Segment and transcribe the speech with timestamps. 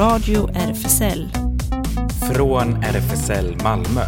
[0.00, 1.28] Radio RFSL.
[2.32, 4.00] Från RFSL Malmö.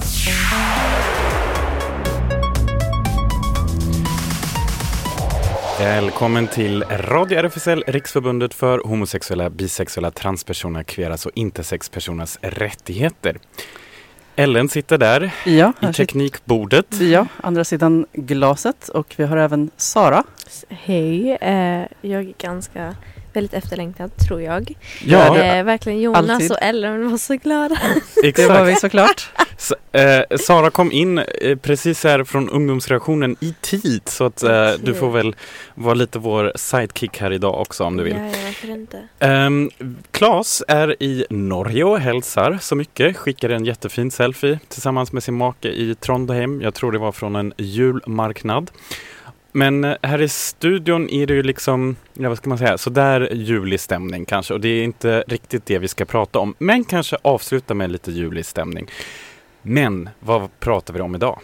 [5.78, 13.38] Välkommen till Radio RFSL, Riksförbundet för homosexuella, bisexuella, transpersoner, kveras och intersexpersoners rättigheter.
[14.36, 17.00] Ellen sitter där Ja, i här sitter, teknikbordet.
[17.00, 20.24] ja, andra sidan glaset och vi har även Sara.
[20.68, 22.94] Hej, eh, jag är ganska
[23.32, 24.74] väldigt efterlängtad tror jag.
[25.04, 26.52] Ja, eh, verkligen Jonas alltid.
[26.52, 27.76] och Ellen var så glada.
[28.22, 28.80] Det var vi exakt.
[28.80, 29.30] såklart.
[29.58, 34.50] S- eh, Sara kom in eh, precis här från ungdomsreaktionen i tid så att eh,
[34.50, 34.94] du Okej.
[34.94, 35.36] får väl
[35.74, 38.12] vara lite vår sidekick här idag också om du vill.
[38.16, 38.98] Ja, ja, varför inte?
[39.20, 39.70] Um,
[40.10, 43.16] Klas är i Norge och hälsar så mycket.
[43.16, 46.60] Skickade en jättefin selfie tillsammans med sin make i Trondheim.
[46.60, 48.70] Jag tror det var från en julmarknad.
[49.52, 53.28] Men eh, här i studion är det ju liksom, ja vad ska man säga, sådär
[53.32, 54.54] julig stämning kanske.
[54.54, 56.54] Och det är inte riktigt det vi ska prata om.
[56.58, 58.86] Men kanske avsluta med lite julig stämning.
[59.62, 61.40] Men vad pratar vi om idag?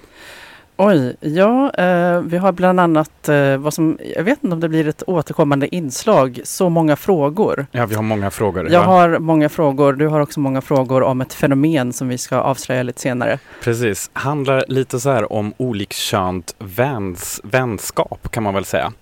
[0.81, 4.69] Oj, ja, eh, vi har bland annat eh, vad som, jag vet inte om det
[4.69, 7.67] blir ett återkommande inslag, så många frågor.
[7.73, 8.65] Ja, vi har många frågor.
[8.65, 8.87] Jag ja.
[8.87, 12.83] har många frågor, du har också många frågor om ett fenomen som vi ska avslöja
[12.83, 13.39] lite senare.
[13.63, 18.93] Precis, handlar lite så här om olikkönt väns, vänskap kan man väl säga.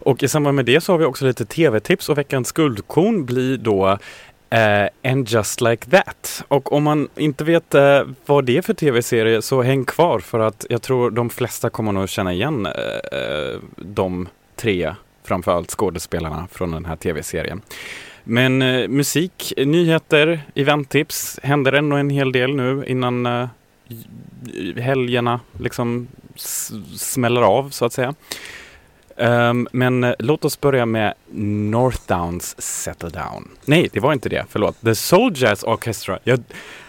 [0.00, 3.58] Och i samband med det så har vi också lite tv-tips och veckans guldkorn blir
[3.58, 3.98] då
[4.54, 6.44] Uh, And just like that.
[6.48, 10.40] Och om man inte vet uh, vad det är för tv-serie så häng kvar för
[10.40, 16.70] att jag tror de flesta kommer nog känna igen uh, de tre framförallt skådespelarna från
[16.70, 17.60] den här tv-serien.
[18.24, 18.58] Men
[18.96, 23.48] musik, nyheter, eventtips, händer ändå en hel del nu innan
[24.76, 26.08] helgerna liksom
[26.96, 28.14] smäller av så att säga.
[29.18, 31.14] Ehm, men eh, låt oss börja med
[31.70, 33.48] Northdowns Settle Down.
[33.64, 34.44] Nej, det var inte det.
[34.48, 34.80] Förlåt.
[34.80, 36.18] The Soul Jazz Orchestra.
[36.24, 36.36] Ja,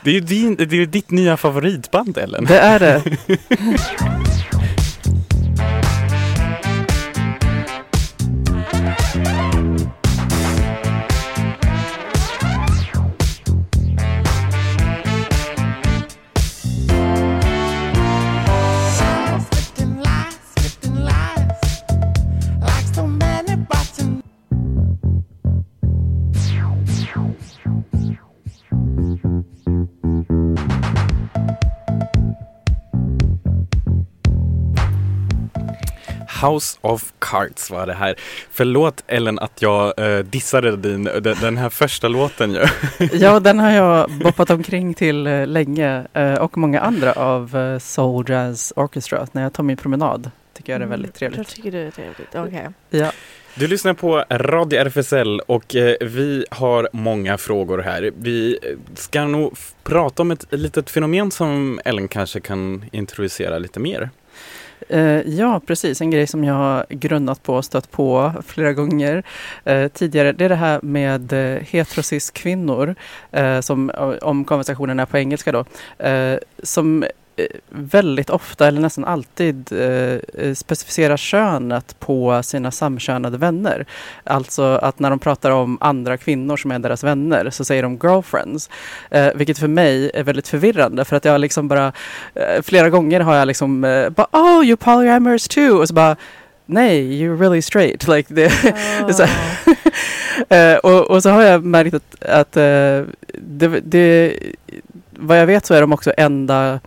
[0.04, 2.46] det är ju din, det är ju ditt nya favoritband, Ellen.
[2.46, 3.04] Det är det.
[36.42, 38.16] House of Cards var det här.
[38.52, 42.66] Förlåt Ellen att jag eh, dissade din, den, den här första låten ju.
[43.14, 47.80] Ja, den har jag boppat omkring till eh, länge eh, och många andra av eh,
[47.80, 50.32] Soul Jazz Orchestra när jag tar min promenad.
[50.54, 51.48] Tycker jag det är väldigt Då trevligt.
[51.48, 52.68] tycker du det är trevligt, okej.
[52.90, 53.12] Ja.
[53.56, 58.12] Du lyssnar på Radio RFSL och eh, vi har många frågor här.
[58.18, 63.80] Vi eh, ska nog prata om ett litet fenomen som Ellen kanske kan introducera lite
[63.80, 64.10] mer.
[64.88, 66.02] Eh, ja, precis.
[66.02, 69.24] En grej som jag har grunnat på och stött på flera gånger
[69.64, 70.32] eh, tidigare.
[70.32, 72.96] Det är det här med eh, heterosis-kvinnor,
[73.32, 73.92] eh, som,
[74.22, 75.66] om konversationen är på engelska då,
[76.06, 77.04] eh, som
[77.70, 83.86] väldigt ofta, eller nästan alltid, eh, specificerar könet på sina samkönade vänner.
[84.24, 88.00] Alltså att när de pratar om andra kvinnor som är deras vänner så säger de
[88.04, 88.70] girlfriends.
[89.12, 91.94] Eh, vilket för mig är väldigt förvirrande för att jag liksom bara
[92.36, 96.16] eh, flera gånger har jag liksom eh, bara oh you polyamorous too och så bara
[96.66, 98.08] nej you're really straight.
[98.08, 99.26] Like det, är så
[100.50, 104.34] Eh, och, och så har jag märkt att, att eh, det, det,
[105.12, 106.80] vad jag vet så är de också enda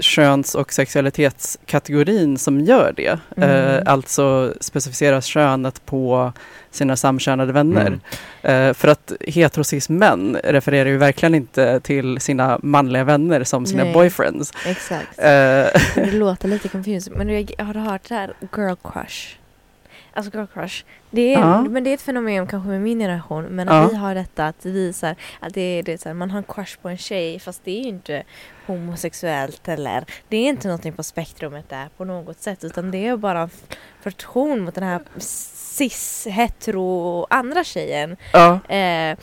[0.00, 3.18] köns och sexualitetskategorin som gör det.
[3.36, 3.50] Mm.
[3.50, 6.32] Eh, alltså specificeras könet på
[6.70, 7.86] sina samkönade vänner.
[7.86, 8.00] Mm.
[8.42, 13.92] Eh, för att heterosis-män refererar ju verkligen inte till sina manliga vänner som sina Nej.
[13.92, 14.52] boyfriends.
[14.66, 15.18] Exakt.
[15.18, 15.24] Eh,
[15.94, 17.14] det låter lite confusing.
[17.16, 19.39] Men jag, har du hört det här girl crush?
[20.12, 20.84] Alltså girl crush.
[21.10, 21.62] Det är, Ja.
[21.62, 23.44] men det är ett fenomen kanske med min generation.
[23.44, 23.84] Men Ja.
[23.84, 26.14] att vi har detta att vi så här, att det är, det är så här,
[26.14, 28.22] man har en crush på en tjej fast det är ju inte
[28.66, 33.16] homosexuellt eller det är inte någonting på spektrumet där på något sätt utan det är
[33.16, 33.50] bara en
[34.00, 38.16] förtron mot den här cis, hetero andra tjejen.
[38.32, 38.74] ja.
[38.74, 39.18] Eh,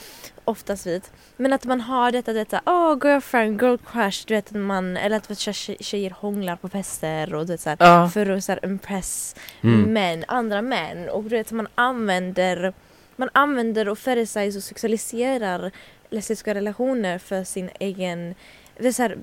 [0.46, 1.12] oftast vit.
[1.40, 5.18] Men att man har detta, detta, oh girlfriend, girl crush, du vet att man, eller
[5.18, 8.10] att tje- tjejer hånglar på fester och du vet, så här, Ja.
[8.10, 9.94] för att så här, impress Mm.
[9.94, 12.74] män, andra män och du vet man använder
[13.16, 15.72] man använder och färgsägs och sexualiserar
[16.10, 18.36] lesbiska relationer för sin egen
[18.78, 19.18] det är så här,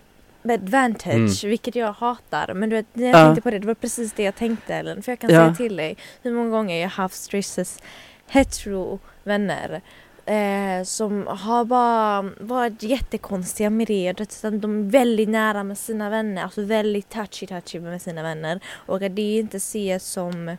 [0.48, 2.54] advantage, vilket jag hatar.
[2.54, 3.24] Men du vet, när jag Ja.
[3.24, 5.02] tänkte på det, det var precis det jag tänkte Ellen.
[5.02, 5.40] För jag kan Ja.
[5.40, 7.78] säga till dig hur många gånger jag har haft stresses
[8.28, 9.80] hetero vänner
[10.26, 14.12] eh, som har bara varit jättekonstiga med det.
[14.42, 18.60] De är väldigt nära med sina vänner, alltså väldigt touchy-touchy med sina vänner.
[18.74, 20.56] Och att det inte ses som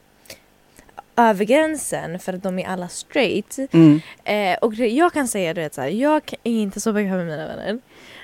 [1.16, 3.58] över gränsen för att de är alla straight.
[3.72, 4.02] Mm.
[4.24, 7.26] Eh, och jag kan säga du vet, så här, jag är inte så bekväm med
[7.26, 7.80] mina vänner.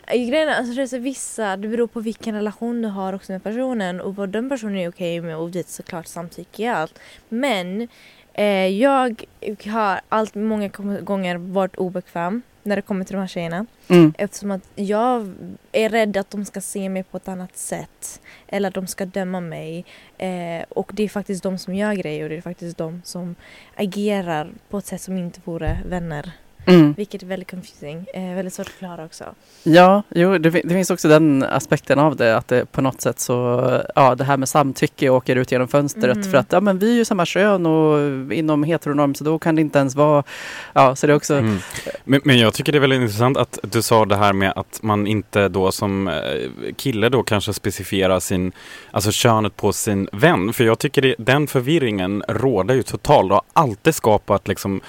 [0.08, 3.32] Eh, Grejen alltså, det är så vissa, det beror på vilken relation du har också
[3.32, 6.68] med personen och vad den personen är okej med och det är såklart samtycke i
[6.68, 7.00] allt.
[7.30, 7.88] Men
[8.33, 9.24] eh, jag
[9.66, 10.68] har allt, många
[11.01, 13.66] gånger varit obekväm när det kommer till de här tjejerna.
[13.88, 14.13] Mm.
[14.18, 15.33] Eftersom att jag
[15.72, 18.22] är rädd att de ska se mig på ett annat sätt.
[18.48, 19.86] Eller att de ska döma mig.
[20.18, 23.36] Eh, och det är faktiskt de som gör grejer och det är faktiskt de som
[23.75, 26.31] agerar på ett sätt som inte vore vänner.
[26.66, 26.94] Mm.
[26.98, 28.06] Vilket är väldigt confusing.
[28.13, 29.24] Eh, väldigt svårt att förklara också.
[29.63, 33.19] Ja, jo, det, det finns också den aspekten av det att det på något sätt
[33.19, 33.34] så,
[33.96, 36.31] ja det här med samtycke åker ut genom fönstret Mm.
[36.31, 38.00] för att ja men vi är ju samma kön och
[38.34, 40.24] inom heteronorm så då kan det inte ens vara,
[40.74, 41.58] ja så det är också, Mm.
[42.04, 44.80] Men, men jag tycker det är väldigt intressant att du sa det här med att
[44.84, 46.14] man inte då som eh,
[46.75, 48.52] kille då kanske specifierar sin,
[48.92, 50.54] alltså könet på sin vän.
[50.54, 54.81] För jag tycker det, den förvirringen råder ju totalt och har alltid skapat liksom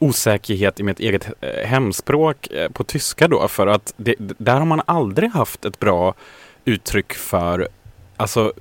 [0.00, 3.48] osäkerhet i mitt eget eh, hemspråk eh, på tyska då.
[3.48, 6.14] För att det, där har man aldrig haft ett bra
[6.64, 7.68] uttryck för
[8.16, 8.52] alltså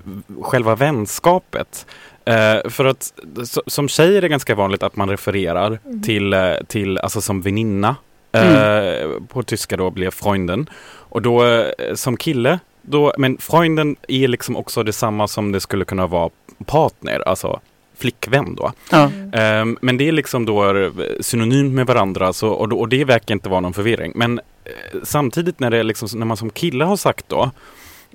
[0.41, 1.85] själva vänskapet.
[2.25, 3.13] Eh, för att
[3.45, 6.01] så, som tjej är det ganska vanligt att man refererar Mm.
[6.01, 7.95] till, eh, till alltså som väninna.
[8.31, 10.69] Eh, På tyska då blir Freunden.
[11.11, 11.65] Och då eh,
[11.95, 16.29] som kille, då, men Freunden är liksom också detsamma som det skulle kunna vara
[16.65, 17.59] partner, alltså
[17.99, 18.71] flickvän då.
[18.91, 19.11] ja.
[19.33, 23.33] Ehm, men det är liksom då eh, synonymt med varandra så, och, och det verkar
[23.33, 24.11] inte vara någon förvirring.
[24.15, 27.51] Men eh, samtidigt när, det liksom, när man som kille har sagt då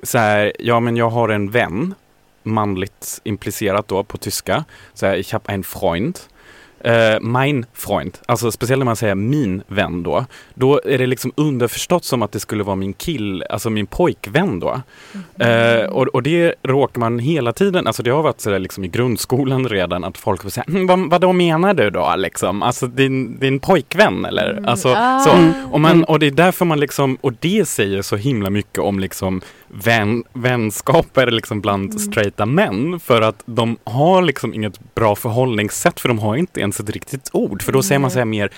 [0.02, 1.94] så här, ja men jag har en vän,
[2.42, 4.64] manligt implicerat då på tyska,
[4.94, 6.18] så här, ich habe ein Freund.
[6.86, 11.32] Uh, mein Freund, alltså speciellt när man säger min vän då, då är det liksom
[11.36, 14.80] underförstått som att det skulle vara min kill, alltså min pojkvän då.
[15.44, 18.88] Eh, och, och det råkar man hela tiden, alltså det har varit sådär liksom i
[18.88, 22.62] grundskolan redan att folk vill säga, hm, vad, vad då menar du då liksom?
[22.62, 24.50] Alltså din, din pojkvän eller?
[24.52, 24.64] Mm.
[24.68, 25.18] Alltså, Ah.
[25.20, 25.30] så.
[25.72, 26.04] Och, man, Mm.
[26.04, 29.40] och det är därför man liksom, och det säger så himla mycket om liksom
[29.82, 31.98] vän, vänskaper liksom bland Mm.
[31.98, 33.00] straighta män.
[33.00, 37.30] För att de har liksom inget bra förhållningssätt för de har inte ens ett riktigt
[37.32, 37.62] ord.
[37.62, 38.50] För då säger man så här mer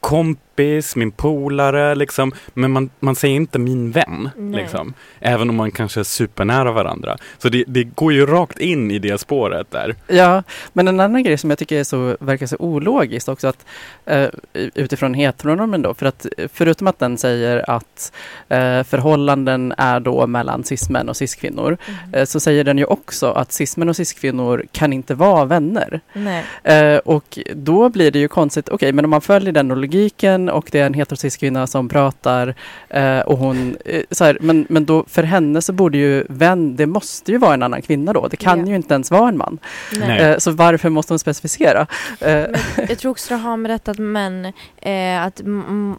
[0.00, 2.32] kompis, min polare liksom.
[2.54, 4.30] Men man, man säger inte min vän.
[4.36, 4.62] Nej.
[4.62, 4.94] Liksom.
[5.20, 7.16] Även om man kanske är supernära varandra.
[7.38, 9.94] Så det, det går ju rakt in i det spåret där.
[10.06, 10.42] Ja,
[10.72, 13.66] men en annan grej som jag tycker är så, verkar så ologiskt också att
[14.06, 18.12] eh, utifrån heteronormen då, för att förutom att den säger att
[18.48, 22.14] eh, förhållanden är då mellan cismän och ciskvinnor Mm.
[22.14, 26.00] eh, så säger den ju också att cismän och ciskvinnor kan inte vara vänner.
[26.12, 26.44] Nej.
[26.64, 30.68] Eh, och då blir det ju konstigt, okej men om man följer den logiken och
[30.72, 32.54] det är en heterocisk kvinna som pratar
[32.88, 36.76] eh, och hon, eh, så här, men, men då för henne så borde ju vän,
[36.76, 38.66] det måste ju vara en annan kvinna då, det kan Ja.
[38.66, 39.58] ju inte ens vara en man.
[40.02, 41.86] Eh, så varför måste hon specificera?
[42.20, 42.46] Eh,
[42.88, 45.40] jag tror också det har med detta att män, eh, att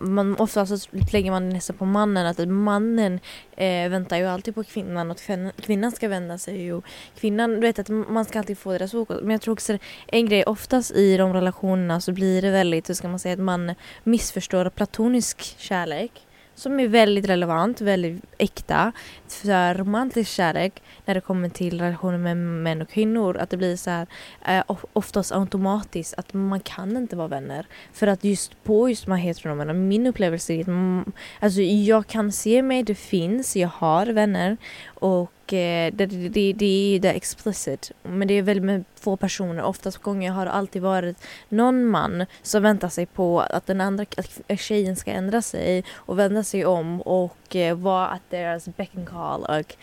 [0.02, 0.78] man ofta så
[1.12, 3.20] lägger man nästan på mannen, att mannen
[3.58, 6.86] eh, väntar ju alltid på kvinnan och kvin- kvinnan ska vända sig och
[7.20, 9.18] kvinnan, du vet att man ska alltid få deras fokus.
[9.22, 9.78] Men jag tror också
[10.08, 13.40] en grej, oftast i de relationerna så blir det väldigt, hur ska man säga, att
[13.40, 16.12] man missförstår platonisk kärlek
[16.56, 18.92] som är väldigt relevant, väldigt äkta
[19.28, 23.38] för romantisk kärlek när det kommer till relationer med män och kvinnor.
[23.38, 24.08] Att det blir så här
[24.48, 27.66] eh, oftast automatiskt att man kan inte vara vänner.
[27.94, 32.08] För att just på just de här heteronomerna, min upplevelse är att mm, alltså jag
[32.08, 34.58] kan se mig, det finns, jag har vänner
[35.02, 37.92] och eh, det, det, det, är det explicit.
[38.04, 39.64] Men det är väldigt med få personer.
[39.64, 41.18] Oftast gånger har det alltid varit
[41.50, 46.20] någon man som väntar sig på att den andra att tjejen ska ändra sig och
[46.20, 49.76] vända sig om och eh, vara att deras beck and call och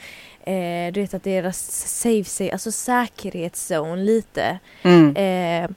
[0.48, 1.58] eh, du vet att deras
[2.00, 4.58] save sig, alltså säkerhetszon lite.
[4.82, 5.16] mm.
[5.16, 5.70] Eh,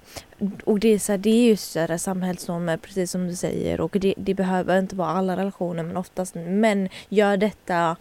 [0.66, 3.98] och det är, så här, det är ju större samhällsnormer precis som du säger och
[4.00, 7.96] det, det behöver inte vara alla relationer men oftast män gör detta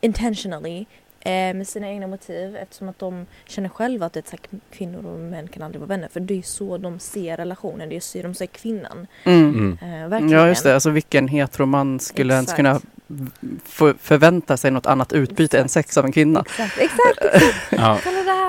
[0.00, 0.86] intentionally
[1.20, 4.60] eh, med sina egna motiv eftersom att de känner själva att det är så här,
[4.70, 7.96] kvinnor och män kan aldrig vara vänner för det är så de ser relationen, det
[7.96, 9.06] är så de ser kvinnan.
[9.24, 9.48] Mm.
[9.48, 9.78] Mm.
[9.82, 10.30] Eh, verkligen.
[10.30, 12.56] Ja just det, alltså vilken heteroman skulle ens Exakt.
[12.56, 12.80] kunna
[13.66, 15.86] f- förvänta sig något annat utbyte än Exakt.
[15.86, 16.40] sex av en kvinna?
[16.48, 17.44] Exakt, exakt!
[17.70, 17.98] Ja.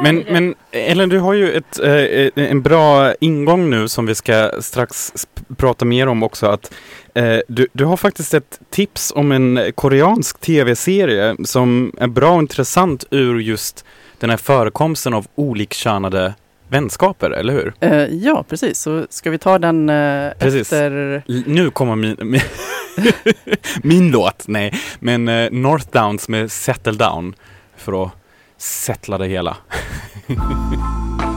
[0.04, 4.52] Men, men Ellen, du har ju ett, eh, en bra ingång nu som vi ska
[4.60, 5.14] strax
[5.58, 6.46] prata mer om också.
[6.46, 6.74] Att,
[7.14, 12.40] eh, du, du har faktiskt ett tips om en koreansk tv-serie som är bra och
[12.42, 13.86] intressant ur just
[14.20, 16.34] den här förekomsten av olikkönade
[16.72, 17.74] vänskaper, eller hur?
[17.80, 18.80] Eh, ja, precis.
[18.80, 20.62] Så ska vi ta den eh, Precis.
[20.62, 20.92] efter...
[21.28, 22.42] L- Nu kommer min, min,
[23.84, 27.36] min låt, nej, men eh, North Downs med Settle Down
[27.78, 28.12] för att
[28.58, 29.58] settla det hela.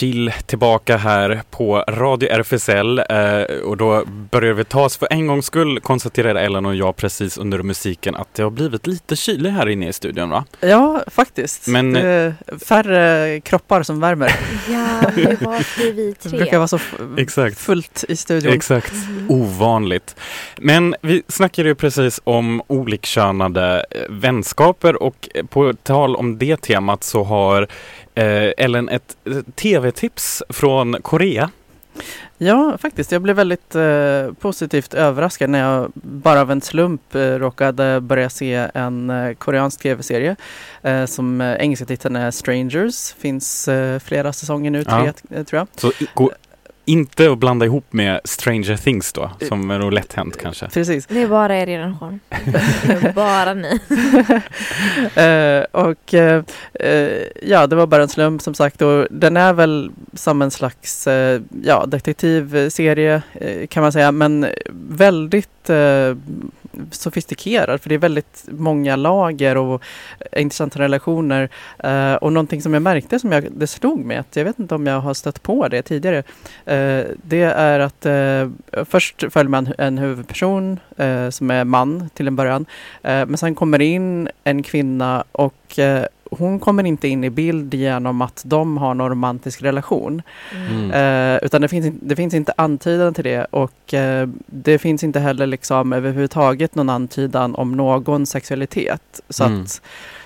[0.00, 5.26] Chill tillbaka här på Radio RFSL eh, och då börjar vi ta oss för en
[5.26, 9.52] gångs skull konstaterade Ellen och jag precis under musiken att det har blivit lite kyligt
[9.52, 10.44] här inne i studion va?
[10.60, 11.66] Ja, faktiskt.
[11.66, 14.32] Men- Det är färre kroppar som värmer.
[14.70, 16.56] Ja, det var vi Det brukar tre.
[16.58, 16.78] vara så
[17.18, 17.58] Exakt.
[17.58, 18.52] fullt i studion.
[18.52, 18.92] Exakt.
[18.92, 19.26] Mhm.
[19.30, 20.16] Ovanligt.
[20.56, 26.56] Men vi snackade ju precis om olikkönade eh, vänskaper och eh, på tal om det
[26.62, 27.66] temat så har
[28.14, 29.16] eh, Ellen ett
[29.54, 31.50] tv-tips från Korea.
[32.38, 33.12] Ja, faktiskt.
[33.12, 38.30] Jag blev väldigt eh, positivt överraskad när jag bara av en slump eh, råkade börja
[38.30, 40.36] se en eh, koreansk tv-serie
[40.82, 43.12] eh, som eh, engelska titeln är Strangers.
[43.18, 45.44] Finns eh, flera säsonger nu, tre Ja.
[45.44, 45.66] tror jag.
[45.76, 46.32] Så gå
[46.90, 50.68] inte att blanda ihop med Stranger Things då, som är nog lätt hänt kanske.
[50.68, 51.06] Precis.
[51.06, 52.20] Det är bara er generation.
[52.28, 53.80] Det är bara ni.
[55.14, 56.44] Eh, och eh,
[56.74, 60.50] eh, ja, det var bara en slump som sagt och den är väl som en
[60.50, 66.16] slags eh, ja, detektivserie eh, kan man säga men väldigt eh,
[66.90, 69.82] sofistikerad för det är väldigt många lager och
[70.32, 71.48] eh, intressanta relationer.
[71.78, 74.74] Eh, och någonting som jag märkte som jag, det slog mig att jag vet inte
[74.74, 76.18] om jag har stött på det tidigare.
[76.64, 82.26] Eh, det är att eh, först följer man en huvudperson eh, som är man till
[82.26, 82.66] en början.
[83.02, 85.78] Eh, men sen kommer det in en kvinna och
[86.30, 90.22] hon kommer inte in i bild genom att de har någon romantisk relation.
[90.70, 90.90] Mm.
[90.90, 95.04] Eh, utan det finns, in- det finns inte antydan till det och eh, det finns
[95.04, 99.20] inte heller liksom överhuvudtaget någon antydan om någon sexualitet.
[99.28, 99.62] Så Mm.
[99.62, 99.80] att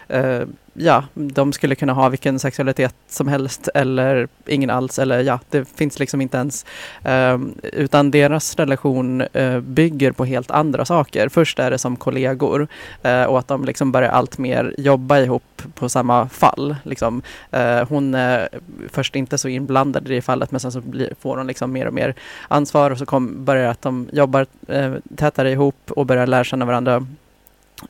[0.08, 0.40] eh,
[0.74, 5.64] ja, de skulle kunna ha vilken sexualitet som helst eller ingen alls eller ja, det
[5.64, 6.66] finns liksom inte ens.
[7.04, 11.28] Um, utan deras relation uh, bygger på helt andra saker.
[11.28, 12.68] Först är det som kollegor
[13.04, 16.76] uh, och att de liksom börjar allt mer jobba ihop på samma fall.
[16.82, 17.22] Liksom.
[17.56, 18.48] Uh, hon är
[18.92, 21.86] först inte så inblandad i det fallet men sen så blir, får hon liksom mer
[21.86, 22.14] och mer
[22.48, 24.46] ansvar och så kom, börjar att de jobbar
[25.16, 27.06] tätare ihop och börjar lära känna varandra.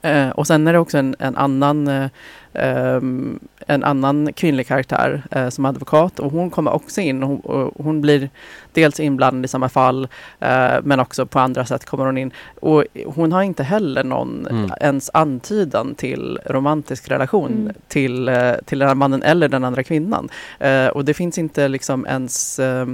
[0.03, 2.09] Eh, och sen är det också en, en annan eh,
[2.55, 7.41] ehm, en annan kvinnlig karaktär eh, som advokat och hon kommer också in och hon,
[7.41, 8.31] och hon blir
[8.73, 10.09] dels inblandad i samma fall
[10.41, 14.47] eh, men också på andra sätt kommer hon in och hon har inte heller någon
[14.51, 14.71] Mm.
[14.81, 17.73] ens antydan till romantisk relation Mm.
[17.89, 20.29] till, eh, till den här mannen eller den andra kvinnan.
[20.59, 22.87] Eh, och det finns inte liksom ens eh,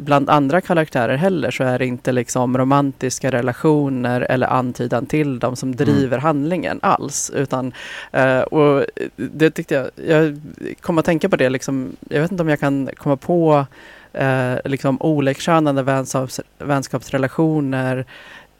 [0.00, 5.56] Bland andra karaktärer heller så är det inte liksom romantiska relationer eller antydan till dem
[5.56, 7.30] som driver handlingen alls.
[7.34, 7.72] Utan,
[8.12, 8.84] eh, och
[9.16, 10.40] det tyckte jag, jag
[10.80, 13.66] kom att tänka på det liksom, jag vet inte om jag kan komma på
[14.12, 18.04] eh, liksom olikkönade vänskaps, vänskapsrelationer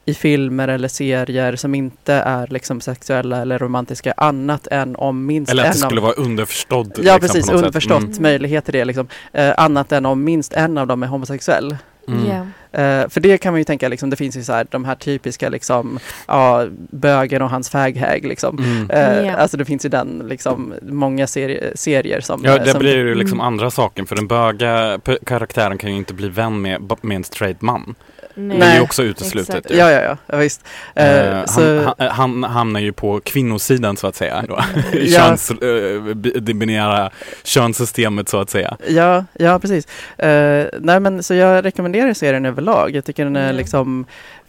[0.08, 5.52] i filmer eller serier som inte är liksom sexuella eller romantiska annat än om minst
[5.52, 6.92] Eller att en det skulle av vara underförstådd.
[6.96, 8.22] Ja liksom, precis, underförstått Mm.
[8.22, 9.08] möjlighet till det liksom.
[9.32, 11.76] Eh, annat än om minst en av dem är homosexuell.
[12.08, 12.26] Mm.
[12.26, 12.46] Ja.
[12.80, 14.94] Eh, för det kan man ju tänka, liksom, det finns ju så här, de här
[14.94, 18.58] typiska liksom, ja, bögen och hans faghag liksom.
[18.58, 18.90] Mm.
[18.90, 19.34] Eh, Ja.
[19.36, 22.40] Alltså det finns ju den, liksom, många serie, serier som...
[22.44, 23.46] Ja, eh, det som, blir ju liksom Mm.
[23.46, 27.62] andra saker för den böga karaktären kan ju inte bli vän med, med en straight
[27.62, 27.94] man.
[28.38, 28.58] Nej.
[28.58, 29.70] Det är ju också uteslutet.
[29.70, 29.76] ju.
[29.76, 30.64] Ja, ja, ja, ja visst.
[30.94, 34.44] Eh, Eh, så, han, han, han hamnar ju på kvinnosidan så att säga.
[34.48, 34.58] Då.
[34.92, 35.18] Ja.
[35.28, 37.10] Köns, eh, bi- det binära
[37.44, 38.76] könssystemet så att säga.
[38.88, 39.86] Ja, ja precis.
[40.18, 42.90] Eh, nej men så jag rekommenderar serien överlag.
[42.96, 43.56] Jag tycker den är Mm.
[43.56, 44.06] liksom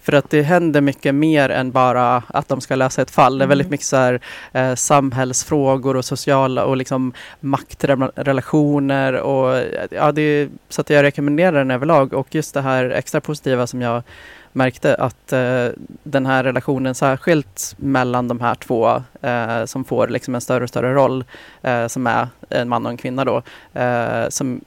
[0.09, 3.37] för att det händer mycket mer än bara att de ska lösa ett fall.
[3.37, 3.71] Det är väldigt Mm.
[3.71, 4.19] mycket så här,
[4.53, 11.51] eh, samhällsfrågor och sociala och liksom maktrelationer och ja, det är, så att jag rekommenderar
[11.57, 14.03] den överlag och just det här extra positiva som jag
[14.53, 15.67] märkte att eh,
[16.03, 20.69] den här relationen särskilt mellan de här två eh, som får liksom en större och
[20.69, 21.23] större roll
[21.61, 23.41] eh, som är en man och en kvinna då
[23.73, 24.61] eh, som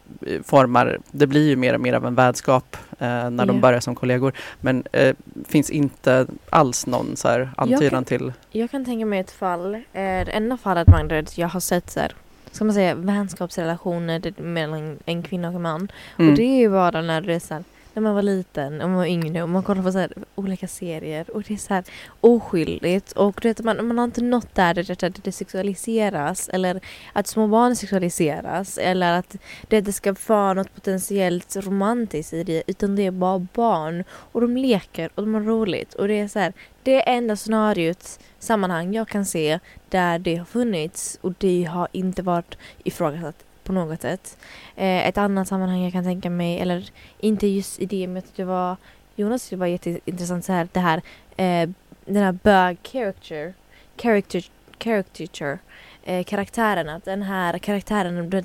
[0.45, 3.61] formar, det blir ju mer och mer av en vänskap eh, när de Ja.
[3.63, 5.15] börjar som kollegor men eh,
[5.49, 9.83] finns inte alls någon så här antydan kan- till Jag kan tänka mig ett fall,
[9.93, 12.13] det enda fallet Magdalena, jag har sett så här,
[12.53, 15.89] ska man säga vänskapsrelationer mellan en kvinna och en man.
[16.19, 16.31] Mm.
[16.31, 18.89] Och det är ju bara när det är så här, när man var liten och
[18.89, 21.75] man var yngre och man kollade på så här olika serier och det är så
[21.75, 21.85] här
[22.21, 26.81] oskyldigt och du vet, man, man har inte nått där det, det, det sexualiseras eller
[27.13, 29.37] att små barn sexualiseras eller att
[29.69, 34.41] det, det ska vara något potentiellt romantiskt i det utan det är bara barn och
[34.41, 38.21] de leker och de har roligt och det är så här det är enda scenariot,
[38.39, 39.59] sammanhang jag kan se
[39.89, 44.39] där det har funnits och det har inte varit ifrågasatt på något sätt.
[44.77, 46.91] Eh, ett annat sammanhang jag kan tänka mig, eller
[47.21, 48.77] inte just i det, men jag tyckte det var
[49.17, 51.03] Jonas det var jätteintressant så här, det här
[51.37, 51.71] eh,
[52.05, 53.55] den här bög character,
[53.97, 54.45] character,
[54.79, 55.59] character
[56.03, 58.41] eh, karaktären, att den här karaktären det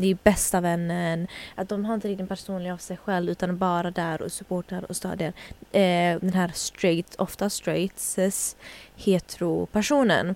[0.00, 3.58] det är bästa vännen, att de har inte riktigt en personlig av sig själv utan
[3.58, 5.32] bara där och supportar och stödjer
[5.72, 8.56] eh, den här straight, ofta straight, cis,
[8.96, 10.34] hetero personen.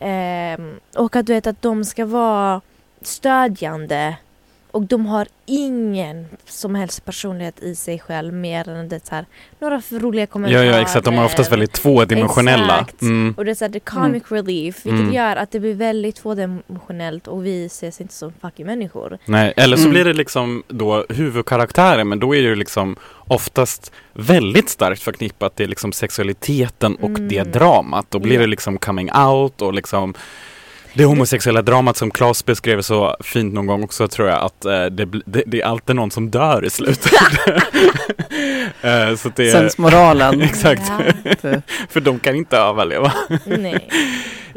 [0.00, 0.58] Eh,
[0.96, 2.60] och att du vet att de ska vara
[3.02, 4.16] stödjande
[4.70, 9.26] och de har ingen som helst personlighet i sig själv mer än det så här,
[9.58, 10.64] några roliga Ja, kommentarer.
[10.64, 11.04] ja, exakt.
[11.04, 12.80] De är oftast väldigt tvådimensionella.
[12.80, 13.02] Exakt.
[13.02, 13.34] Mm.
[13.36, 15.12] Och det är så här, the comic relief, vilket Mm.
[15.12, 19.18] gör att det blir väldigt tvådimensionellt och vi ses inte som fucking människor.
[19.24, 19.92] Nej, eller så Mm.
[19.92, 25.56] blir det liksom då huvudkaraktären, men då är det ju liksom oftast väldigt starkt förknippat
[25.56, 27.28] till liksom sexualiteten och Mm.
[27.28, 28.06] det dramat.
[28.08, 28.40] Då blir Ja.
[28.40, 30.14] det liksom coming out och liksom
[30.94, 34.84] det homosexuella dramat som Claes beskrev så fint någon gång också tror jag att eh,
[34.84, 37.12] det, det, det är alltid någon som dör i slutet.
[38.82, 40.42] Eh, så det är, Sensmoralen.
[40.42, 40.82] Exakt.
[41.88, 43.12] För de kan inte överleva.
[43.44, 43.88] nej.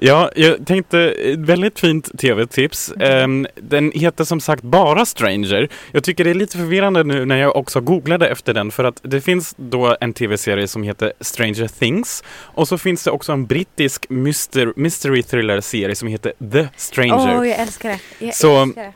[0.03, 2.93] Ja, jag tänkte, eh, väldigt fint tv-tips.
[2.99, 5.69] Ehm, den heter som sagt bara Stranger.
[5.91, 8.99] Jag tycker det är lite förvirrande nu när jag också googlade efter den för att
[9.03, 13.45] det finns då en tv-serie som heter Stranger Things och så finns det också en
[13.45, 16.20] brittisk myster, mystery thriller-serie som heter
[16.51, 17.37] The Stranger.
[17.39, 18.25] Åh, jag älskar det.
[18.25, 18.93] Jag Så- älskar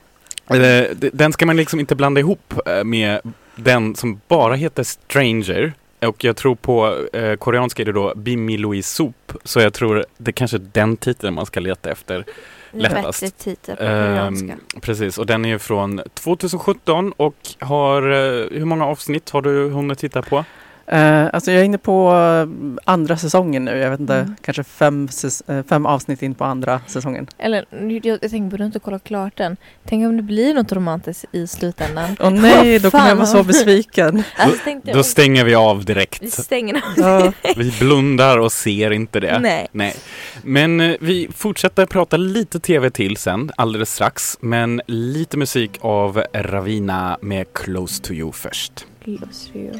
[0.47, 0.89] det.
[1.01, 3.21] Eh, Den ska man liksom inte blanda ihop eh, med
[3.55, 5.73] den som bara heter Stranger.
[5.99, 9.31] Och jag tror på eh, koreanska är det då Bimmi Louise Soup.
[9.43, 12.25] Så jag tror det är kanske den titeln man ska leta efter.
[12.71, 13.21] Lättast.
[13.21, 14.55] Bättre titel på koreanska.
[14.81, 19.69] precis, och den är ju från 2017 och har, eh, hur många avsnitt har du
[19.69, 20.45] hunnit titta på?
[20.87, 23.77] Eh, alltså jag är inne på eh, andra säsongen nu.
[23.77, 24.35] Jag vet inte, Mm.
[24.41, 25.07] kanske fem,
[25.47, 27.27] eh, fem avsnitt in på andra säsongen.
[27.37, 27.65] Eller,
[28.03, 29.57] jag, jag tänker på du inte kollat klart den.
[29.85, 32.15] Tänk om det blir något romantiskt i slutändan.
[32.19, 34.23] Åh nej, då kommer jag vara så besviken.
[34.37, 36.33] Alltså, jag, Då stänger vi av vi direkt.
[36.33, 37.33] stänger Ja.
[37.55, 39.39] Vi blundar och ser inte det.
[39.39, 39.67] Nej.
[39.71, 39.95] Nej.
[40.43, 44.37] Men vi fortsätter prata lite tv till sen, alldeles strax.
[44.41, 48.85] Men lite musik av Ravina med Close to you först.
[49.03, 49.79] Close to you.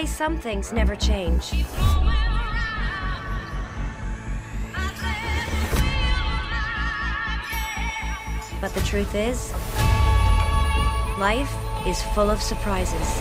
[0.00, 1.50] Say some things never change.
[8.60, 9.52] But the truth is,
[11.18, 11.54] life
[11.86, 13.20] is full of surprises.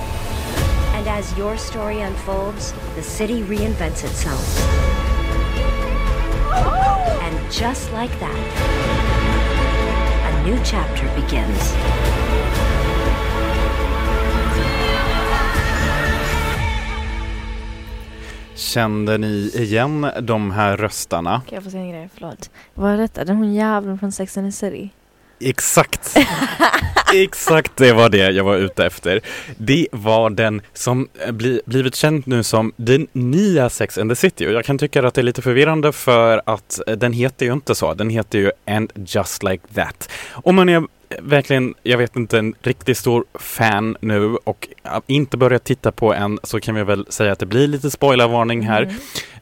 [0.96, 4.60] And as your story unfolds, the city reinvents itself.
[7.22, 8.40] And just like that,
[10.30, 12.69] a new chapter begins.
[18.70, 21.42] Kände ni igen de här röstarna?
[21.50, 22.10] Kan jag få säga en grej?
[22.14, 22.50] Förlåt.
[22.74, 23.26] Vad är detta?
[23.26, 24.90] Den hon jäveln från Sex and the City?
[25.40, 26.18] Exakt!
[27.14, 29.22] Exakt det var det jag var ute efter.
[29.58, 34.16] Det var den som eh, bli, blivit känd nu som den nya Sex and the
[34.16, 37.46] City och jag kan tycka att det är lite förvirrande för att eh, den heter
[37.46, 37.94] ju inte så.
[37.94, 40.12] Den heter ju And Just Like That.
[40.32, 40.84] Om man är
[41.20, 46.14] verkligen, jag vet inte, en riktigt stor fan nu och eh, inte börjat titta på
[46.14, 48.82] än så kan vi väl säga att det blir lite spoilervarning här.
[48.82, 48.96] Mm.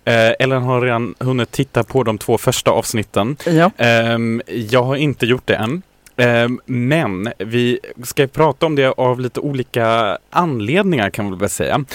[0.05, 3.37] Eh, Ellen har redan hunnit titta på de två första avsnitten.
[3.45, 3.71] Ja.
[3.77, 5.81] Ehm, jag har inte gjort det än.
[6.17, 11.85] Ehm, men vi ska prata om det av lite olika anledningar kan man väl säga.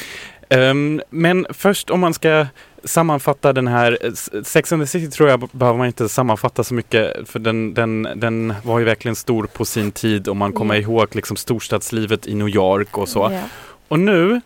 [0.52, 2.46] Ehm, men först om man ska
[2.84, 6.74] sammanfatta den här, eh, Sex and the City tror jag behöver man inte sammanfatta så
[6.74, 10.74] mycket för den, den, den var ju verkligen stor på sin tid och man kommer
[10.74, 13.28] ihåg liksom storstadslivet i New York och så.
[13.32, 13.40] Ja.
[13.88, 14.40] Och nu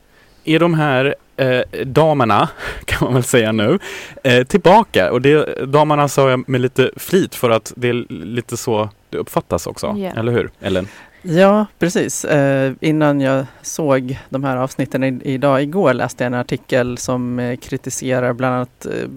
[0.44, 2.48] är de här eh, damerna,
[2.84, 3.78] kan man väl säga nu,
[4.24, 5.12] eh, tillbaka.
[5.12, 9.18] Och det, damerna sa jag med lite flit för att det är lite så det
[9.18, 9.94] uppfattas också.
[9.98, 10.10] Ja.
[10.16, 10.88] Eller hur, Ellen?
[11.28, 12.24] Ja, precis.
[12.24, 17.38] Eh, innan jag såg de här avsnitten i, idag, igår läste jag en artikel som
[17.38, 19.08] eh, kritiserar bland annat eh,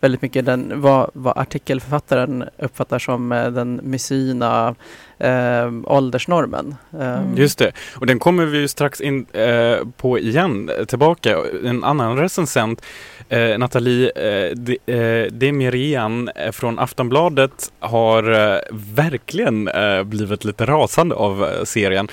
[0.00, 4.74] väldigt mycket den, vad, vad artikelförfattaren uppfattar som eh, den misogyna
[5.18, 6.74] eh, åldersnormen.
[7.00, 7.36] Eh, Mm.
[7.36, 11.38] Just det, och den kommer vi ju strax in eh, på igen, tillbaka.
[11.64, 12.82] En annan recensent,
[13.28, 18.58] eh, Nathalie eh, de, eh, Demirian eh, från Aftonbladet har eh,
[18.94, 22.08] verkligen eh, blivit lite rasande av eh, serien.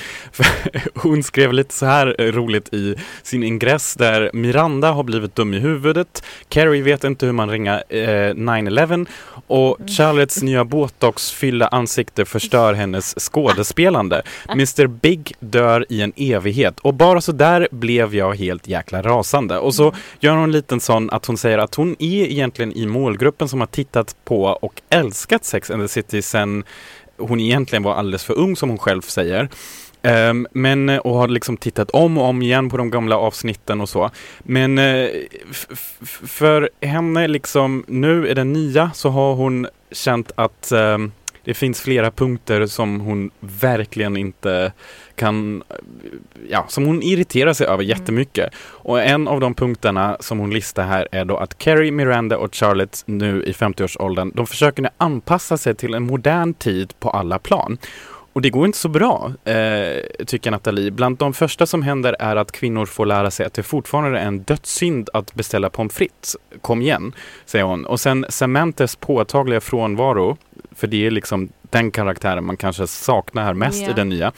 [0.96, 5.54] Hon skrev lite så här eh, roligt i sin ingress där Miranda har blivit dum
[5.54, 9.08] i huvudet, Carrie vet inte hur man ringer eh, 9-11
[9.48, 14.22] och Charlottes nya botox-fyllda ansikte förstör hennes skådespelande.
[14.50, 19.58] Mr Big dör i en evighet och bara så där blev jag helt jäkla rasande.
[19.58, 22.86] Och så gör hon en liten sån att hon säger att hon är egentligen i
[22.86, 26.64] målgruppen som har tittat på och älskat Sex and the City sen
[27.18, 29.50] hon egentligen var alldeles för ung som hon själv säger.
[30.02, 33.82] Um, men, eh, och har liksom tittat om och om igen på de gamla avsnitten
[33.82, 34.10] och så.
[34.40, 35.10] Men eh,
[35.52, 35.68] f-
[36.02, 41.12] f- för henne liksom, nu i den nya, så har hon känt att um,
[41.48, 44.72] det finns flera punkter som hon verkligen inte
[45.16, 45.64] kan,
[46.50, 48.54] ja, som hon irriterar sig över jättemycket.
[48.60, 52.56] Och en av de punkterna som hon listar här är då att Carrie, Miranda och
[52.56, 57.40] Charlotte nu i 50-årsåldern, de försöker nu anpassa sig till en modern tid på alla
[57.40, 57.78] plan.
[58.34, 60.92] Och det går inte så bra, eh, tycker Nathalie.
[60.92, 64.26] Bland de första som händer är att kvinnor får lära sig att det fortfarande är
[64.26, 66.36] en dödssynd att beställa pommes frites.
[66.62, 67.86] Kom igen, säger hon.
[67.86, 70.38] Och sen Samanthes påtagliga frånvaro,
[70.78, 73.90] för det är liksom den karaktären man kanske saknar mest Ja.
[73.90, 74.32] i den nya.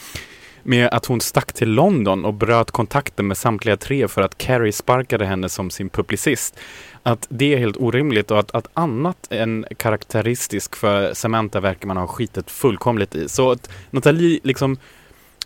[0.64, 4.72] Med att hon stack till London och bröt kontakten med samtliga tre för att Carrie
[4.72, 6.60] sparkade henne som sin publicist.
[7.04, 11.98] Att det är helt orimligt och att, att annat än karaktäristisk för Samantha verkar man
[11.98, 13.30] ha skitit fullkomligt i.
[13.30, 14.78] Så att Nathalie liksom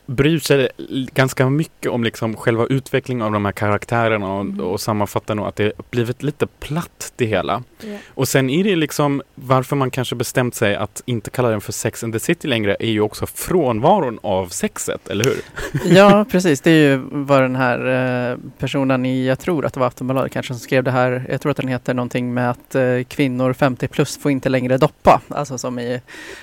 [0.05, 0.69] bryr sig
[1.13, 4.59] ganska mycket om liksom själva utvecklingen av de här karaktärerna och, Mm.
[4.59, 7.63] och sammanfattar nog att det blivit lite platt det hela.
[7.81, 7.97] Ja.
[8.07, 11.71] Och sen är det liksom varför man kanske bestämt sig att inte kalla den för
[11.71, 15.37] Sex and the City längre är ju också frånvaron av sexet, eller hur?
[15.95, 16.61] Ja, precis.
[16.61, 20.31] Det är ju vad den här eh, personen i, jag tror att det var Aftonbladet
[20.31, 23.53] kanske som skrev det här, jag tror att den heter någonting med att eh, kvinnor
[23.53, 26.01] 50 plus får inte längre doppa, alltså som i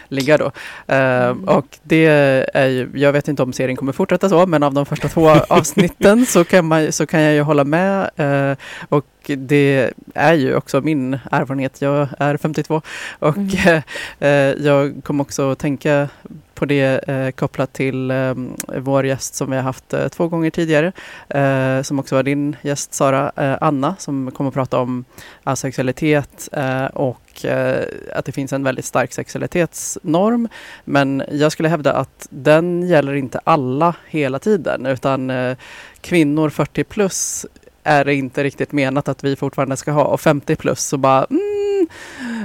[0.08, 0.50] ligga då.
[0.94, 2.06] Eh, Och det
[2.54, 5.30] är ju, jag vet inte om serien kommer fortsätta så, men av de första två
[5.48, 8.10] avsnitten så kan, man, så kan jag ju hålla med.
[8.16, 8.56] eh,
[8.88, 9.04] Och
[9.36, 11.82] det är ju också min erfarenhet.
[11.82, 12.82] Jag är 52
[13.18, 13.82] och Mm.
[14.18, 16.08] eh, jag kom också att tänka
[16.54, 18.34] på det eh, kopplat till eh,
[18.78, 20.92] vår gäst som vi har haft eh, två gånger tidigare,
[21.28, 25.04] eh, som också var din gäst Sara, eh, Anna, som kommer att prata om
[25.44, 30.48] asexualitet eh, och eh, att det finns en väldigt stark sexualitetsnorm.
[30.84, 35.56] Men jag skulle hävda att den gäller inte alla hela tiden, utan eh,
[36.00, 37.46] kvinnor 40 plus
[37.84, 41.24] är det inte riktigt menat att vi fortfarande ska ha och 50 plus så bara
[41.30, 41.86] mm,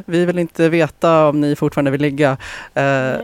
[0.05, 2.37] vi vill inte veta om ni fortfarande vill ligga.
[2.73, 3.15] Eh,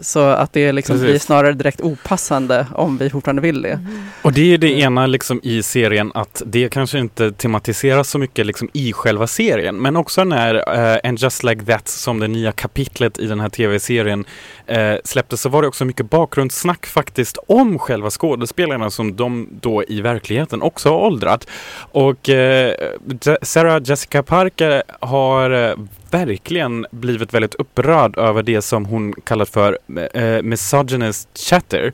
[0.00, 1.08] så att det liksom Precis.
[1.10, 3.70] blir snarare direkt opassande om vi fortfarande vill det.
[3.70, 4.02] Mm.
[4.22, 8.46] Och det är det ena liksom i serien att det kanske inte tematiseras så mycket
[8.46, 9.76] liksom i själva serien.
[9.76, 13.48] Men också när uh, And Just Like That som det nya kapitlet i den här
[13.48, 14.24] tv-serien
[14.66, 19.84] eh, släpptes så var det också mycket bakgrundssnack faktiskt om själva skådespelarna som de då
[19.88, 21.46] i verkligheten också har åldrat.
[21.76, 25.76] Och Je- Sarah Jessica Parker har
[26.14, 31.92] verkligen blivit väldigt upprörd över det som hon kallar för eh, eh, misogynist chatter.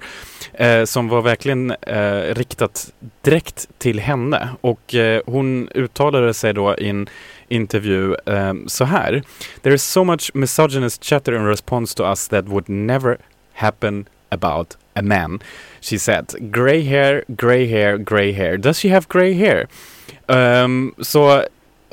[0.53, 4.49] Eh, som var verkligen eh, riktat direkt till henne.
[4.61, 7.09] Och eh, hon uttalade sig då i en
[7.49, 9.23] intervju eh, så här.
[9.63, 13.19] There is so much misogynist chatter in response to us that would never
[13.53, 15.41] happen about a man.
[15.81, 18.57] She said, grey hair, grey hair, grey hair.
[18.57, 19.67] Does she have grey hair?
[20.27, 21.45] Um, så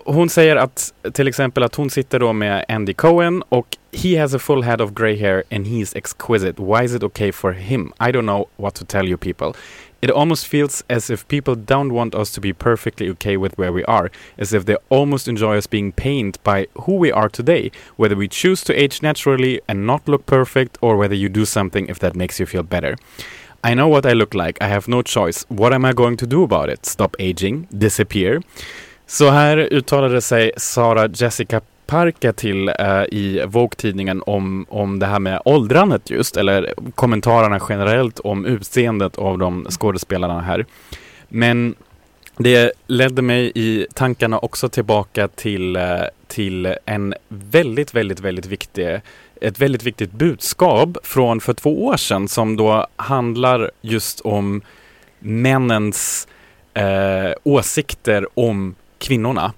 [0.07, 4.33] hon säger att till exempel att hon sitter då med Andy Cohen och he has
[4.33, 6.61] a full head of grey hair and he's exquisite.
[6.61, 7.93] Why is it okay for him?
[7.99, 9.53] I don't know what to tell you people.
[10.01, 13.73] It almost feels as if people don't want us to be perfectly okay with where
[13.73, 17.71] we are, as if they almost enjoy us being pained by who we are today,
[17.97, 21.87] whether we choose to age naturally and not look perfect or whether you do something
[21.89, 22.95] if that makes you feel better.
[23.63, 25.45] I know what I look like, I have no choice.
[25.49, 26.85] What am I going to do about it?
[26.85, 27.67] Stop aging?
[27.75, 28.41] Disappear?
[29.09, 35.19] Så här uttalade sig Sara Jessica Parker till eh, i Vogue-tidningen om, om det här
[35.19, 40.65] med åldrandet just, eller kommentarerna generellt om utseendet av de skådespelarna här.
[41.29, 41.75] Men
[42.37, 45.83] det ledde mig i tankarna också tillbaka till, eh,
[46.27, 48.99] till en väldigt, väldigt, väldigt viktig
[49.41, 54.61] ett väldigt viktigt budskap från för två år sedan som då handlar just om
[55.19, 56.27] männens
[56.73, 59.53] eh, åsikter om kvinnorna.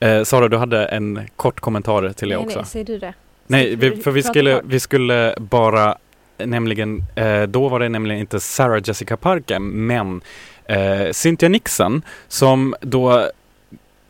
[0.00, 2.58] Eh, Sara, du hade en kort kommentar till det nej, också.
[2.58, 3.14] nej, säger du det?
[3.46, 5.96] Nej, vi, för vi skulle, vi skulle bara
[6.38, 10.20] nämligen, eh, då var det nämligen inte Sarah Jessica Parker, men
[10.64, 13.30] eh, Cynthia Nixon som då,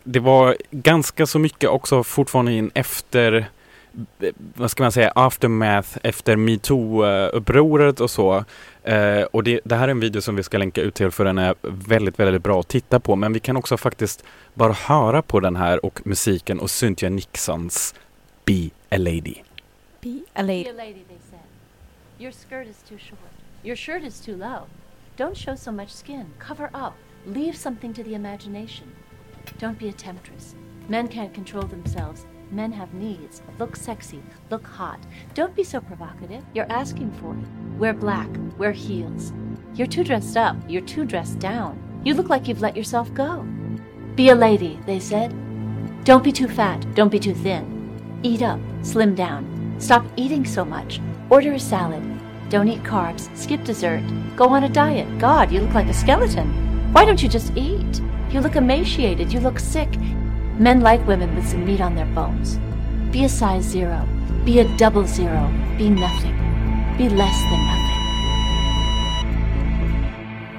[0.04, 3.44] det var ganska så mycket också fortfarande in efter eh,
[4.54, 8.44] vad ska man säga, aftermath efter metoo-upproret och så.
[8.82, 11.24] Eh, och det, det här är en video som vi ska länka ut till för
[11.24, 13.16] den är väldigt, väldigt bra att titta på.
[13.16, 17.94] Men vi kan också faktiskt bara höra på den här och musiken och Cynthia Nixons
[18.44, 19.34] Be a Lady.
[20.00, 20.64] Be a lady.
[20.64, 21.40] Be a lady, they said.
[22.18, 23.32] Your skirt is too short.
[23.64, 24.66] Your shirt is too low.
[25.16, 26.26] Don't show so much skin.
[26.38, 26.94] Cover up.
[27.26, 28.92] Leave something to the imagination.
[29.58, 30.54] Don't be a temptress.
[30.88, 32.26] Men can't control themselves.
[32.54, 33.42] Men have needs.
[33.58, 34.22] Look sexy.
[34.48, 35.00] Look hot.
[35.34, 36.44] Don't be so provocative.
[36.54, 37.78] You're asking for it.
[37.80, 38.28] Wear black.
[38.58, 39.32] Wear heels.
[39.74, 40.56] You're too dressed up.
[40.68, 41.76] You're too dressed down.
[42.04, 43.44] You look like you've let yourself go.
[44.14, 45.34] Be a lady, they said.
[46.04, 46.86] Don't be too fat.
[46.94, 48.20] Don't be too thin.
[48.22, 49.74] Eat up, slim down.
[49.80, 51.00] Stop eating so much.
[51.30, 52.04] Order a salad.
[52.50, 53.36] Don't eat carbs.
[53.36, 54.04] Skip dessert.
[54.36, 55.18] Go on a diet.
[55.18, 56.92] God, you look like a skeleton.
[56.92, 58.00] Why don't you just eat?
[58.30, 59.32] You look emaciated.
[59.32, 59.92] You look sick.
[60.58, 62.60] Men like women with some meat on their bones.
[63.10, 64.06] Be a size zero.
[64.44, 65.52] Be a double zero.
[65.76, 66.36] Be nothing.
[66.96, 67.94] Be less than nothing.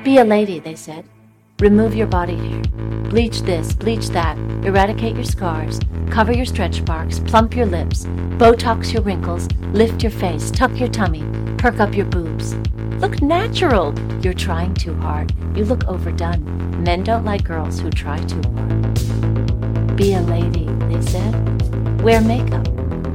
[0.04, 1.06] Be a lady, they said.
[1.60, 2.62] Remove your body hair.
[3.10, 4.38] Bleach this, bleach that.
[4.66, 5.80] Eradicate your scars.
[6.10, 7.20] Cover your stretch marks.
[7.20, 8.04] Plump your lips.
[8.38, 9.48] Botox your wrinkles.
[9.72, 10.52] Lift your face.
[10.52, 11.24] Tuck your tummy.
[11.58, 12.56] Perk up your boobs.
[13.00, 13.98] Look natural.
[14.22, 15.34] You're trying too hard.
[15.56, 16.84] You look overdone.
[16.84, 19.65] Men don't like girls who try too hard.
[19.96, 22.02] Be a lady, they said.
[22.02, 22.68] Wear makeup.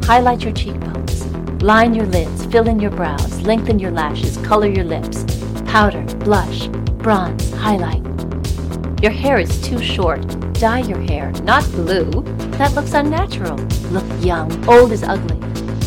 [0.05, 1.27] Highlight your cheekbones.
[1.63, 2.47] Line your lids.
[2.47, 3.43] Fill in your brows.
[3.43, 4.39] Lengthen your lashes.
[4.39, 5.25] Color your lips.
[5.67, 8.03] Powder, blush, bronze, highlight.
[9.03, 10.27] Your hair is too short.
[10.55, 12.11] Dye your hair, not blue.
[12.59, 13.57] That looks unnatural.
[13.91, 14.51] Look young.
[14.67, 15.37] Old is ugly.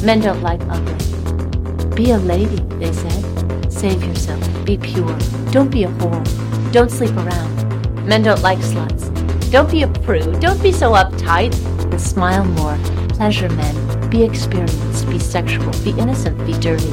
[0.04, 1.96] Men don't like ugly.
[1.96, 3.72] Be a lady, they said.
[3.74, 4.44] Save yourself.
[4.64, 5.18] Be pure.
[5.52, 6.72] Don't be a whore.
[6.72, 8.06] Don't sleep around.
[8.08, 9.13] Men don't like sluts.
[9.54, 10.40] Don't be a prude.
[10.40, 11.54] Don't be so uptight.
[12.00, 12.76] Smile more.
[13.10, 14.10] Pleasure men.
[14.10, 15.08] Be experienced.
[15.08, 15.72] Be sexual.
[15.84, 16.44] Be innocent.
[16.48, 16.90] Be dirty.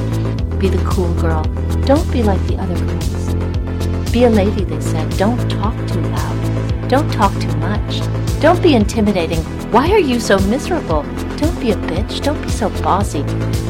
[0.58, 1.42] Be the cool girl.
[1.86, 4.12] Don't be like the other girls.
[4.12, 5.08] Be a lady, they said.
[5.16, 6.88] Don't talk too loud.
[6.90, 8.02] Don't talk too much.
[8.42, 9.40] Don't be intimidating.
[9.72, 11.04] Why are you so miserable?
[11.38, 12.20] Don't be a bitch.
[12.20, 13.22] Don't be so bossy.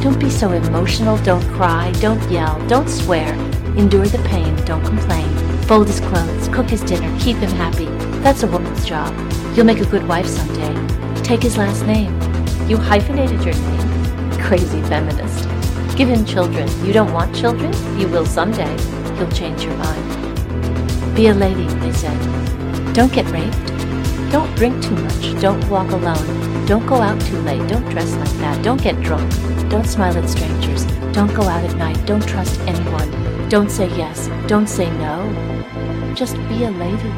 [0.02, 1.16] Don't be so emotional.
[1.18, 1.92] Don't cry.
[2.00, 2.60] Don't yell.
[2.66, 3.34] Don't swear.
[3.76, 4.56] Endure the pain.
[4.64, 5.32] Don't complain.
[5.68, 6.48] Fold his clothes.
[6.48, 7.16] Cook his dinner.
[7.20, 7.86] Keep him happy.
[8.22, 9.14] That's a woman's job.
[9.54, 10.74] You'll make a good wife someday.
[11.22, 12.12] Take his last name.
[12.68, 14.32] You hyphenated your name.
[14.40, 15.48] Crazy feminist.
[15.96, 16.68] Give him children.
[16.84, 17.72] You don't want children?
[17.98, 18.76] You will someday.
[19.16, 21.16] He'll change your mind.
[21.16, 22.18] Be a lady, they said.
[22.92, 23.56] Don't get raped.
[24.30, 25.40] Don't drink too much.
[25.40, 26.66] Don't walk alone.
[26.66, 27.66] Don't go out too late.
[27.68, 28.62] Don't dress like that.
[28.62, 29.30] Don't get drunk.
[29.70, 30.84] Don't smile at strangers.
[31.12, 32.04] Don't go out at night.
[32.06, 33.10] Don't trust anyone.
[33.48, 34.28] Don't say yes.
[34.46, 36.14] Don't say no.
[36.14, 37.12] Just be a lady,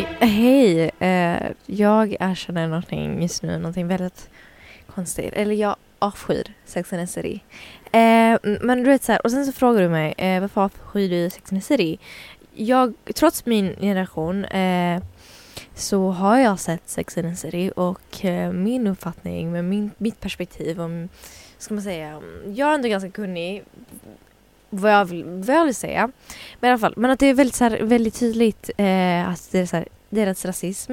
[0.00, 0.90] Hej, hej.
[0.98, 4.30] Eh, jag erkänner någonting just nu, någonting väldigt
[4.86, 5.32] konstigt.
[5.32, 7.40] Eller jag avskyr Sex and the City.
[7.84, 11.08] Eh, men du vet så här, och sen så frågar du mig eh, varför avskyr
[11.08, 11.98] du Sex and the City?
[12.54, 15.02] Jag, trots min generation eh,
[15.74, 20.20] så har jag sett Sex and the City och eh, min uppfattning med min, mitt
[20.20, 21.08] perspektiv om,
[21.58, 22.22] ska man säga,
[22.54, 23.64] jag är ändå ganska kunnig
[24.70, 26.10] vad jag vill, vad jag vill säga.
[26.60, 29.48] Men i alla fall, men att det är väldigt, så här, väldigt tydligt eh, att
[29.50, 30.92] det är så här, deras rasism,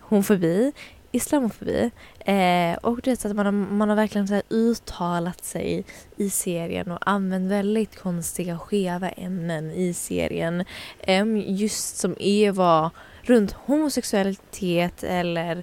[0.00, 0.72] homofobi,
[1.12, 5.44] islamofobi eh, och det är så att man har, man har verkligen så här uttalat
[5.44, 5.84] sig
[6.16, 10.64] i serien och använt väldigt konstiga skeva ämnen i serien.
[11.00, 12.90] Eh, just som Eva
[13.22, 15.62] runt homosexualitet eller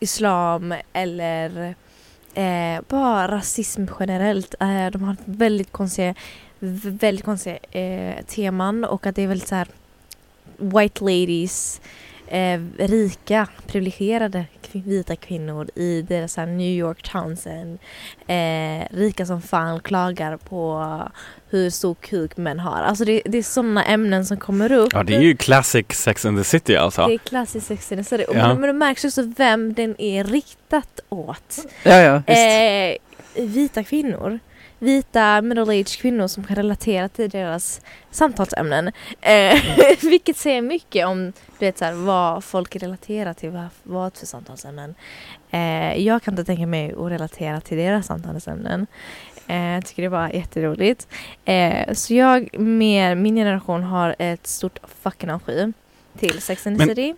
[0.00, 1.74] islam eller
[2.34, 4.54] eh, bara rasism generellt.
[4.60, 6.14] Eh, de har väldigt konstiga
[6.62, 9.68] väldigt konstiga eh, teman och att det är väldigt så här
[10.56, 11.80] white ladies
[12.26, 17.78] eh, rika, privilegierade kvin- vita kvinnor i deras här New York Townsend.
[18.26, 20.86] Eh, rika som fan klagar på
[21.50, 22.82] hur stor kuk män har.
[22.82, 24.92] Alltså det, det är sådana ämnen som kommer upp.
[24.92, 27.06] Ja, det är ju classic Sex and the City alltså.
[27.06, 28.24] Det är klassiskt Sex and the City.
[28.34, 28.48] Ja.
[28.48, 31.58] Men, men det märks också vem den är riktat åt.
[31.82, 31.96] Ja,
[32.26, 32.34] ja.
[32.34, 32.96] Eh,
[33.36, 34.38] vita kvinnor.
[34.82, 38.90] Vita middle-aged kvinnor som kan relatera till deras samtalsämnen.
[39.20, 39.60] Eh,
[40.02, 44.26] vilket säger mycket om du vet, så här, vad folk relaterar till, vad, vad för
[44.26, 44.94] samtalsämnen.
[45.50, 48.86] Eh, jag kan inte tänka mig att relatera till deras samtalsämnen.
[49.46, 51.08] Eh, jag tycker det var jätteroligt.
[51.44, 55.72] Eh, så jag med min generation har ett stort fucking avsky
[56.18, 57.14] till Sex and the City.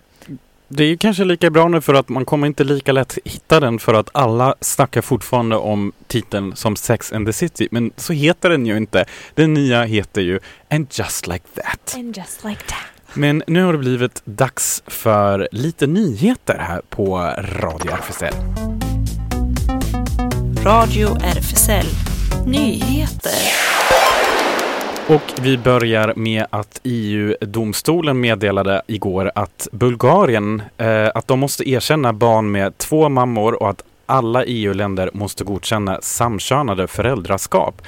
[0.68, 3.60] Det är ju kanske lika bra nu för att man kommer inte lika lätt hitta
[3.60, 7.68] den för att alla snackar fortfarande om titeln som Sex and the City.
[7.70, 9.04] Men så heter den ju inte.
[9.34, 11.94] Den nya heter ju And just like that.
[11.96, 12.94] And just like that.
[13.14, 18.34] Men nu har det blivit dags för lite nyheter här på Radio RFSL.
[20.64, 21.86] Radio RFSL
[22.46, 23.63] Nyheter.
[25.08, 32.12] Och vi börjar med att EU-domstolen meddelade igår att Bulgarien, eh, att de måste erkänna
[32.12, 37.82] barn med två mammor och att alla EU-länder måste godkänna samkönade föräldraskap.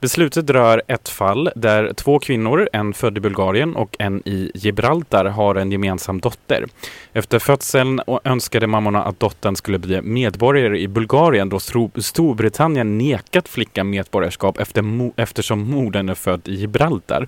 [0.00, 5.24] Beslutet rör ett fall där två kvinnor, en född i Bulgarien och en i Gibraltar,
[5.24, 6.64] har en gemensam dotter.
[7.12, 11.58] Efter födseln önskade mammorna att dottern skulle bli medborgare i Bulgarien då
[12.00, 17.26] Storbritannien nekat flickan medborgarskap efter mo- eftersom modern är född i Gibraltar.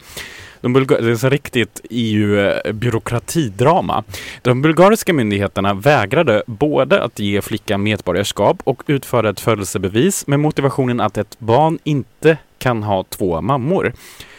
[0.62, 4.04] De bulgar- det är så riktigt EU-byråkratidrama.
[4.42, 11.00] De bulgariska myndigheterna vägrade både att ge flickan medborgarskap och utföra ett födelsebevis med motivationen
[11.00, 13.92] att ett barn inte kan ha två mammor.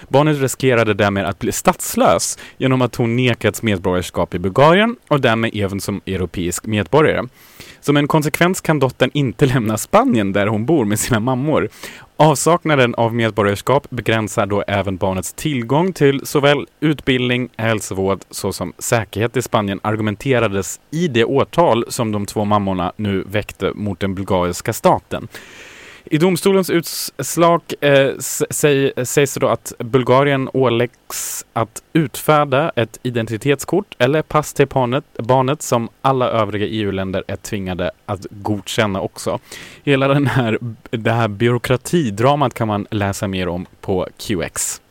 [0.07, 5.51] Barnet riskerade därmed att bli statslös genom att hon nekats medborgarskap i Bulgarien och därmed
[5.55, 7.23] även som europeisk medborgare.
[7.83, 11.69] Som en konsekvens kan dottern inte lämna Spanien där hon bor med sina mammor.
[12.17, 19.41] Avsaknaden av medborgarskap begränsar då även barnets tillgång till såväl utbildning, hälsovård såsom säkerhet i
[19.41, 25.27] Spanien argumenterades i det åtal som de två mammorna nu väckte mot den bulgariska staten.
[26.13, 28.09] I domstolens utslag eh,
[29.03, 35.61] sägs det då att Bulgarien åläggs att utfärda ett identitetskort eller pass till barnet, barnet
[35.61, 39.39] som alla övriga EU-länder är tvingade att godkänna också.
[39.83, 44.81] Hela den här, det här byråkratidramat kan man läsa mer om på QX.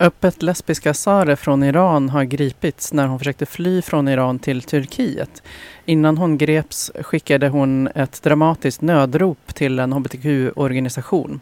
[0.00, 5.42] Öppet lesbiska Sare från Iran har gripits när hon försökte fly från Iran till Turkiet.
[5.84, 11.40] Innan hon greps skickade hon ett dramatiskt nödrop till en hbtq-organisation.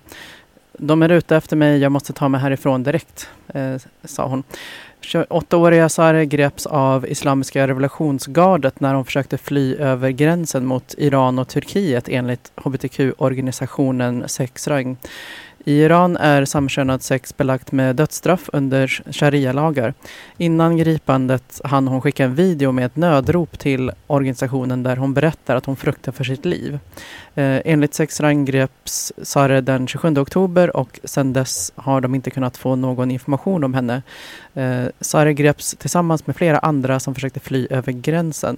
[0.72, 4.42] De är ute efter mig, jag måste ta mig härifrån direkt, eh, sa hon.
[5.00, 11.48] 28-åriga Sare greps av Islamiska revolutionsgardet när hon försökte fly över gränsen mot Iran och
[11.48, 14.96] Turkiet enligt hbtq-organisationen Sexrang.
[15.68, 19.94] I Iran är samkönat sex belagt med dödsstraff under sharia-lagar.
[20.36, 25.56] Innan gripandet hann hon skicka en video med ett nödrop till organisationen där hon berättar
[25.56, 26.78] att hon fruktar för sitt liv.
[27.38, 32.56] Eh, enligt Sexrang greps Sare den 27 oktober och sedan dess har de inte kunnat
[32.56, 34.02] få någon information om henne.
[34.54, 38.56] Eh, Sare greps tillsammans med flera andra som försökte fly över gränsen.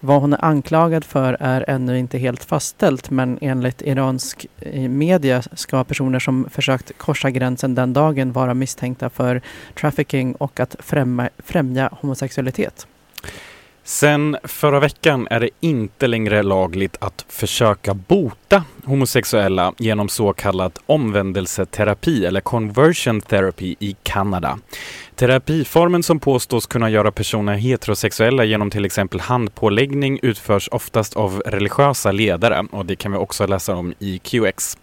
[0.00, 5.42] Vad hon är anklagad för är ännu inte helt fastställt men enligt iransk eh, media
[5.42, 9.40] ska personer som försökt korsa gränsen den dagen vara misstänkta för
[9.80, 12.86] trafficking och att främja, främja homosexualitet.
[13.84, 20.78] Sen förra veckan är det inte längre lagligt att försöka bota homosexuella genom så kallad
[20.86, 24.58] omvändelseterapi eller conversion therapy i Kanada.
[25.20, 32.12] Terapiformen som påstås kunna göra personer heterosexuella genom till exempel handpåläggning utförs oftast av religiösa
[32.12, 34.78] ledare och det kan vi också läsa om i QX.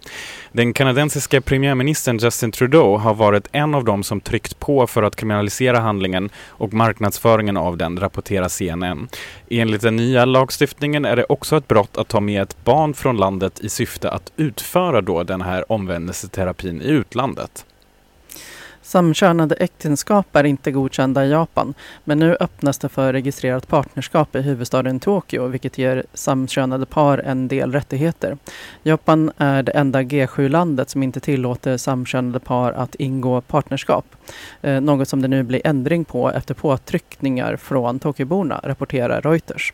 [0.52, 5.16] Den kanadensiska premiärministern Justin Trudeau har varit en av dem som tryckt på för att
[5.16, 9.08] kriminalisera handlingen och marknadsföringen av den, rapporterar CNN.
[9.50, 13.16] Enligt den nya lagstiftningen är det också ett brott att ta med ett barn från
[13.16, 17.64] landet i syfte att utföra då den här omvändelseterapin i utlandet.
[18.88, 21.74] Samkönade äktenskap är inte godkända i Japan,
[22.04, 27.48] men nu öppnas det för registrerat partnerskap i huvudstaden Tokyo, vilket ger samkönade par en
[27.48, 28.38] del rättigheter.
[28.82, 34.06] Japan är det enda G7-landet som inte tillåter samkönade par att ingå partnerskap.
[34.60, 39.72] Eh, något som det nu blir ändring på efter påtryckningar från Tokyoborna, rapporterar Reuters.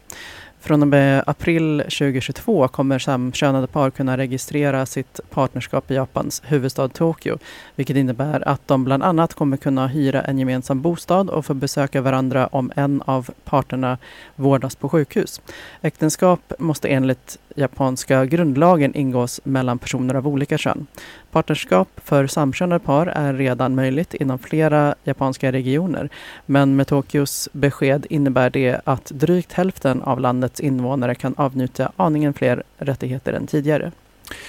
[0.64, 6.88] Från och med april 2022 kommer samkönade par kunna registrera sitt partnerskap i Japans huvudstad
[6.88, 7.38] Tokyo,
[7.76, 12.00] vilket innebär att de bland annat kommer kunna hyra en gemensam bostad och få besöka
[12.00, 13.98] varandra om en av parterna
[14.36, 15.40] vårdas på sjukhus.
[15.82, 20.86] Äktenskap måste enligt japanska grundlagen ingås mellan personer av olika kön.
[21.34, 26.08] Partnerskap för samkönade par är redan möjligt inom flera japanska regioner,
[26.46, 32.34] men med Tokyos besked innebär det att drygt hälften av landets invånare kan avnjuta aningen
[32.34, 33.92] fler rättigheter än tidigare.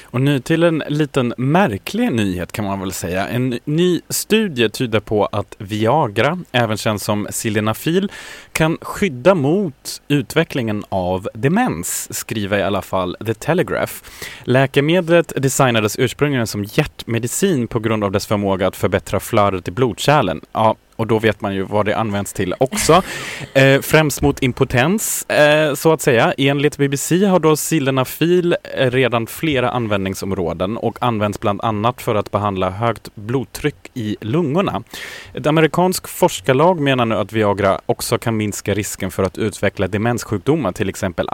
[0.03, 3.27] Och nu till en liten märklig nyhet kan man väl säga.
[3.27, 8.11] En ny studie tyder på att Viagra, även känd som Sildenafil,
[8.51, 13.93] kan skydda mot utvecklingen av demens, skriver i alla fall The Telegraph.
[14.43, 20.41] Läkemedlet designades ursprungligen som hjärtmedicin på grund av dess förmåga att förbättra flödet i blodkärlen.
[20.51, 23.03] Ja, och då vet man ju vad det används till också.
[23.53, 26.33] Eh, främst mot impotens, eh, så att säga.
[26.37, 32.31] Enligt BBC har då Sildenafil eh, redan flera användningsområden och används bland annat för att
[32.31, 34.83] behandla högt blodtryck i lungorna.
[35.33, 40.71] Ett amerikanskt forskarlag menar nu att Viagra också kan minska risken för att utveckla demenssjukdomar,
[40.71, 41.29] till exempel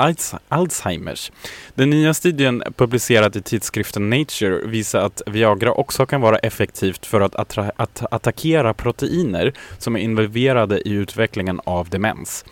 [0.48, 1.32] Alzheimers.
[1.76, 7.22] Den nya studien publicerad i tidskriften Nature visar att Viagra också kan vara effektivt för
[7.22, 7.36] att,
[7.76, 12.46] att attackera proteiner som är involverade i utvecklingen av demens.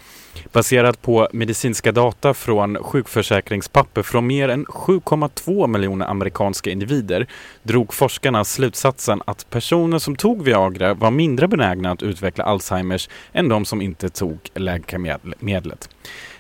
[0.51, 7.27] Baserat på medicinska data från sjukförsäkringspapper från mer än 7,2 miljoner amerikanska individer
[7.63, 13.49] drog forskarna slutsatsen att personer som tog Viagra var mindre benägna att utveckla Alzheimers än
[13.49, 15.89] de som inte tog läkemedlet.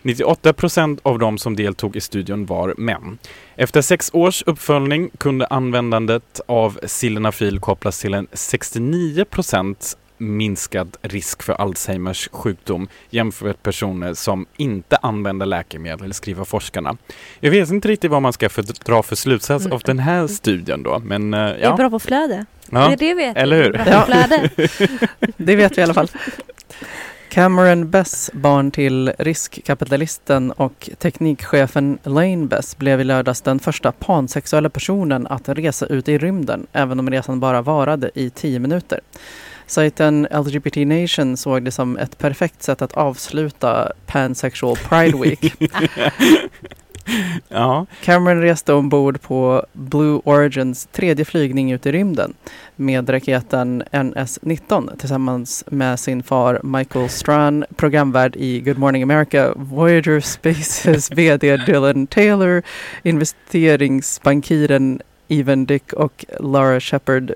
[0.01, 3.17] 98 procent av de som deltog i studien var män.
[3.55, 11.43] Efter sex års uppföljning kunde användandet av Sildenafil kopplas till en 69 procent minskad risk
[11.43, 16.97] för Alzheimers sjukdom jämfört med personer som inte använder läkemedel, skriver forskarna.
[17.39, 20.83] Jag vet inte riktigt vad man ska för, dra för slutsats av den här studien
[20.83, 21.75] då, men eh, Jag är ja.
[21.75, 22.45] bra på flöde.
[22.71, 22.87] ja.
[22.87, 23.71] Det är det vet eller hur?
[23.71, 24.05] Bra på Ja.
[24.05, 24.49] flöde.
[25.37, 26.07] Det vet vi i alla fall.
[27.29, 34.69] Cameron Bess, barn till riskkapitalisten och teknikchefen Lane Bess, blev i lördags den första pansexuella
[34.69, 38.99] personen att resa ut i rymden, även om resan bara varade i tio minuter.
[39.69, 45.53] Sajten LGBT Nation såg det som ett perfekt sätt att avsluta Pansexual Pride Week.
[47.47, 47.85] ja.
[48.01, 52.33] Cameron reste ombord på Blue Origins tredje flygning ut i rymden
[52.75, 60.19] med raketen NS-19 tillsammans med sin far Michael Strahan, programvärd i Good Morning America, Voyager
[60.19, 62.63] Spaces VD Dylan Taylor,
[63.03, 67.33] investeringsbankiren Even Dick och Laura Shepard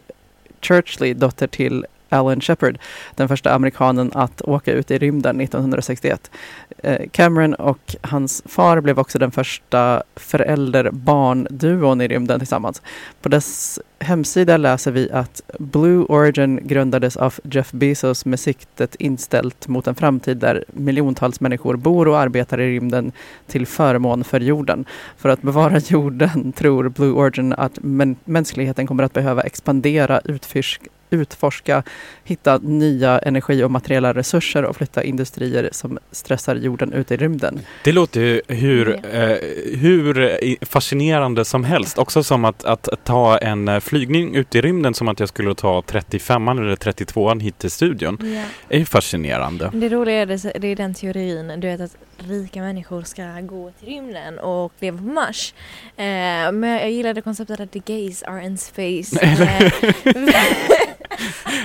[0.62, 2.78] Churchley, dotter till Alan Shepard,
[3.16, 6.32] den första amerikanen att åka ut i rymden 1961.
[6.78, 12.82] Eh, Cameron och hans far blev också den första förälder-barn-duon i rymden tillsammans.
[13.22, 19.68] På dess hemsida läser vi att Blue Origin grundades av Jeff Bezos med siktet inställt
[19.68, 23.12] mot en framtid där miljontals människor bor och arbetar i rymden
[23.48, 24.86] till förmån för jorden.
[25.18, 27.80] För att bevara jorden tror Blue Origin att
[28.26, 31.84] mänskligheten kommer att behöva expandera, utforska, utforska,
[32.24, 37.60] hitta nya energi och materiella resurser och flytta industrier som stressar jorden ut i rymden.
[37.84, 39.38] Det låter ju hur, eh,
[39.80, 41.98] hur eh, fascinerande som helst.
[41.98, 45.56] Också som att, att ta en eh, flygning ut i rymden som att jag skulle
[45.56, 48.18] ta 35 eller 32an hit till studion.
[48.22, 48.44] Ja.
[48.70, 49.72] är ju fascinerande.
[49.74, 53.72] Det roliga är, det, det är den teorin, du vet att rika människor ska gå
[53.72, 55.54] till rymden och leva på Mars.
[55.98, 59.20] Eh, men jag gillade konceptet att the gays are in space.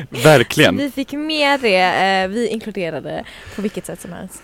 [0.08, 0.76] Eh, Verkligen.
[0.76, 3.24] vi fick med det, eh, vi inkluderade
[3.56, 4.42] på vilket sätt som helst.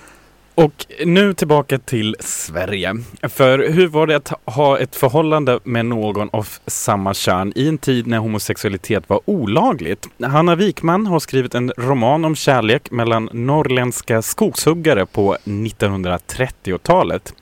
[0.55, 2.95] Och nu tillbaka till Sverige.
[3.23, 7.79] För hur var det att ha ett förhållande med någon av samma kön i en
[7.79, 10.09] tid när homosexualitet var olagligt?
[10.23, 17.35] Hanna Wikman har skrivit en roman om kärlek mellan norrländska skogshuggare på 1930-talet.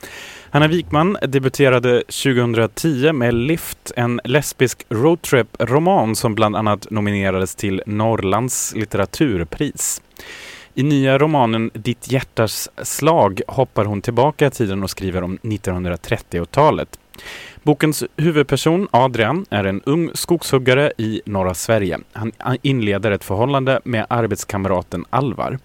[0.50, 8.74] Hanna Wikman debuterade 2010 med Lift, en lesbisk roadtrip-roman som bland annat nominerades till Norrlands
[8.76, 10.02] litteraturpris.
[10.74, 16.98] I nya romanen Ditt hjärtas slag hoppar hon tillbaka i tiden och skriver om 1930-talet.
[17.62, 21.98] Bokens huvudperson Adrian är en ung skogshuggare i norra Sverige.
[22.12, 25.58] Han inleder ett förhållande med arbetskamraten Alvar.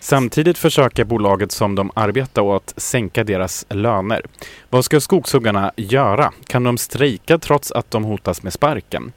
[0.00, 4.22] Samtidigt försöker bolaget som de arbetar åt sänka deras löner.
[4.70, 6.32] Vad ska skogshuggarna göra?
[6.46, 9.12] Kan de strejka trots att de hotas med sparken?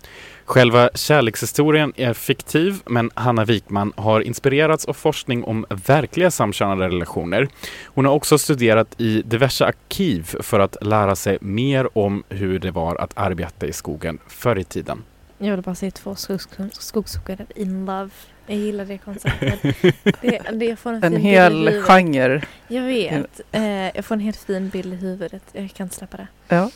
[0.46, 7.48] Själva kärlekshistorien är fiktiv, men Hanna Wikman har inspirerats av forskning om verkliga samkönade relationer.
[7.86, 12.72] Hon har också studerat i diverse arkiv för att lära sig mer om hur det
[12.72, 15.04] var att arbeta i skogen förr i tiden.
[15.38, 18.10] Jag vill bara se två skogs- skogshuggare in love.
[18.48, 19.62] Jag gillar det konceptet.
[20.22, 22.41] det, det, får en, En fin hel genre.
[22.68, 23.41] Jag vet.
[23.52, 23.64] Eh,
[23.96, 25.43] jag får en helt fin bild i huvudet.
[25.52, 26.28] Jag kan inte släppa det.
[26.48, 26.70] Ja.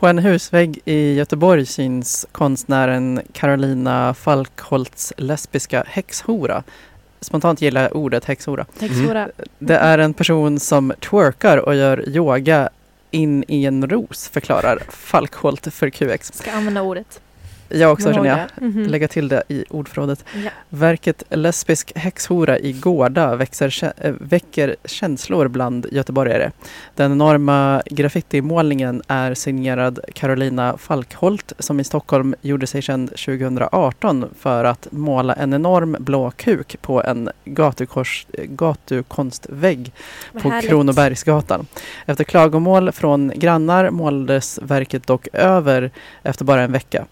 [0.00, 6.62] På en husvägg i Göteborg syns konstnären Carolina Falkholts lesbiska häxhora.
[7.20, 8.66] Spontant gillar jag ordet häxhora.
[8.78, 9.28] Textura.
[9.58, 12.68] Det är en person som twerkar och gör yoga
[13.10, 16.32] in i en ros, förklarar Falkholt för QX.
[16.34, 17.20] Ska använda ordet.
[17.70, 18.38] Jag också känner jag.
[18.38, 18.64] det.
[18.64, 18.84] Mhm.
[18.84, 20.24] Lägga till det i ordförrådet.
[20.44, 20.50] Ja.
[20.68, 26.50] Verket Lesbisk häxhora i Gårda växer, äh, väcker känslor bland göteborgare.
[26.94, 34.64] Den enorma graffitimålningen är signerad Carolina Falkholt som i Stockholm gjorde sig känd 2018 för
[34.64, 39.92] att måla en enorm blå kuk på en gatukors, gatukonstvägg
[40.32, 40.70] Vad på härligt.
[40.70, 41.66] Kronobergsgatan.
[42.06, 45.90] Efter klagomål från grannar målades verket dock över
[46.22, 47.06] efter bara en vecka.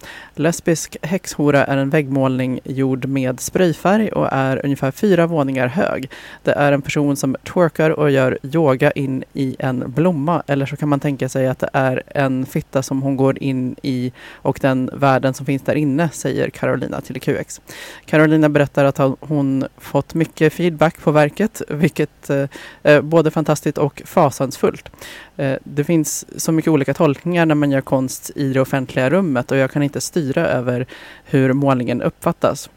[0.48, 6.10] Lesbisk häxhora är en väggmålning gjord med sprayfärg och är ungefär fyra våningar hög.
[6.42, 10.42] Det är en person som twerkar och gör yoga in i en blomma.
[10.46, 13.76] Eller så kan man tänka sig att det är en fitta som hon går in
[13.82, 17.60] i och den världen som finns där inne, säger Carolina till QX.
[18.04, 22.48] Carolina berättar att hon fått mycket feedback på verket, vilket eh,
[22.82, 24.90] är både fantastiskt och fasansfullt.
[25.36, 29.50] Eh, Det finns så mycket olika tolkningar när man gör konst i det offentliga rummet
[29.50, 30.86] och jag kan inte styra över
[31.24, 32.70] hur målningen uppfattas.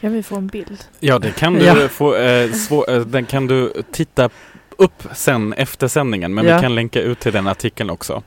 [0.00, 0.84] Jag vill få en bild.
[1.00, 1.88] Ja, det kan du Ja.
[1.88, 2.14] få.
[2.16, 4.30] Eh, svå, eh, den kan du titta
[4.78, 6.56] upp sen efter sändningen, men Ja.
[6.56, 8.22] vi kan länka ut till den artikeln också.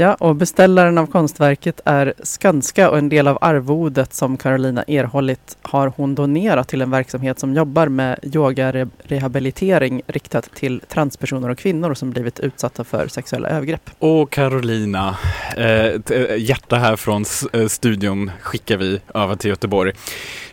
[0.00, 5.58] Ja, och beställaren av konstverket är Skanska och en del av arvodet som Carolina erhållit
[5.62, 11.94] har hon donerat till en verksamhet som jobbar med yogarehabilitering riktat till transpersoner och kvinnor
[11.94, 13.90] som blivit utsatta för sexuella övergrepp.
[13.98, 15.16] Och Carolina,
[15.56, 19.92] eh, eh hjärta här från eh, studion skickar vi över till Göteborg.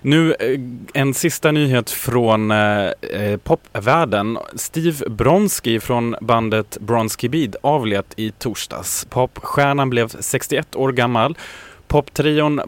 [0.08, 0.60] Nu eh,
[0.94, 4.38] en sista nyhet från eh, eh, popvärlden.
[4.56, 9.08] Steve Bronski från bandet Bronski Beat avled i torsdags.
[9.10, 11.38] Popstjärnan blev 61 år gammal.
[11.88, 12.62] Poptrion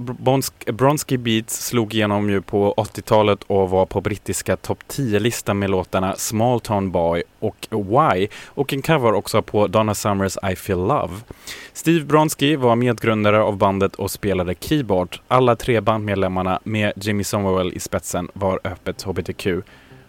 [0.65, 6.15] Bronski Beats slog igenom ju på 80-talet och var på brittiska topp 10-listan med låtarna
[6.15, 11.13] Small Town Boy och Why och en cover också på Donna Summers I Feel Love.
[11.73, 15.17] Steve Bronski var medgrundare av bandet och spelade keyboard.
[15.27, 19.47] Alla tre bandmedlemmarna med Jimmy Somerville i spetsen var öppet HBTQ.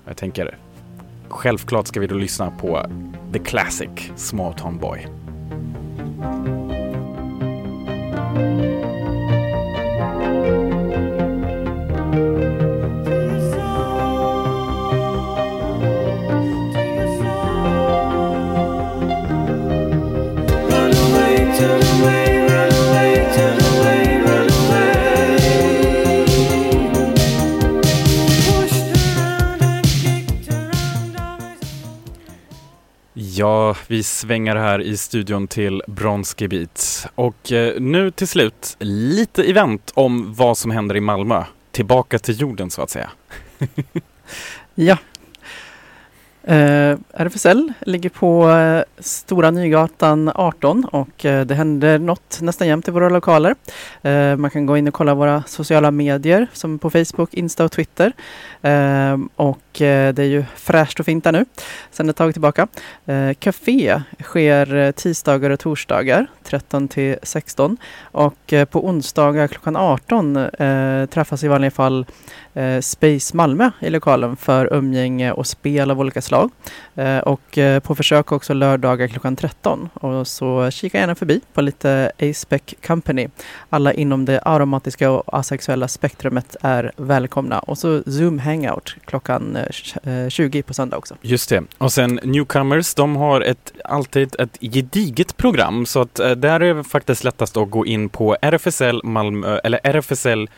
[0.06, 0.56] Jag tänker,
[1.28, 2.86] självklart ska vi då lyssna på
[3.32, 5.06] The Classic Small Town Boy.
[33.40, 37.06] Ja, vi svänger här i studion till Bronski Beats.
[37.14, 41.44] Och eh, nu till slut, lite event om vad som händer i Malmö.
[41.80, 43.10] Tillbaka till jorden så att säga.
[44.74, 44.98] Ja.
[46.42, 52.88] Eh, RFSL ligger på eh, Stora Nygatan 18 och eh, det händer något nästan jämt
[52.88, 53.54] i våra lokaler.
[54.02, 57.72] Eh, man kan gå in och kolla våra sociala medier som på Facebook, Insta och
[57.72, 58.12] Twitter.
[58.62, 61.44] Eh, och eh, det är ju fräscht och fint där nu
[61.90, 62.66] sedan ett tag tillbaka.
[63.06, 69.76] Eh, café sker eh, tisdagar och torsdagar 13 till 16 och eh, på onsdagar klockan
[69.76, 72.06] 18 eh, träffas i vanliga fall
[72.54, 76.50] Eh, Space Malmö i lokalen för umgänge och spel av olika slag.
[76.94, 79.88] Eh, och eh, på försök också lördagar klockan 13.
[79.94, 83.28] Och så kika gärna förbi på lite A-Spec Company.
[83.70, 87.58] Alla inom det aromatiska och asexuella spektrumet är välkomna.
[87.58, 89.58] Och så Zoom Hangout klockan
[90.28, 91.16] 20 på söndag också.
[91.20, 91.62] Just det.
[91.78, 96.84] Och sen Newcomers, de har ett, alltid ett gediget program så att där är det
[96.84, 100.48] faktiskt lättast att gå in på RFSL Malmö, eller RFSL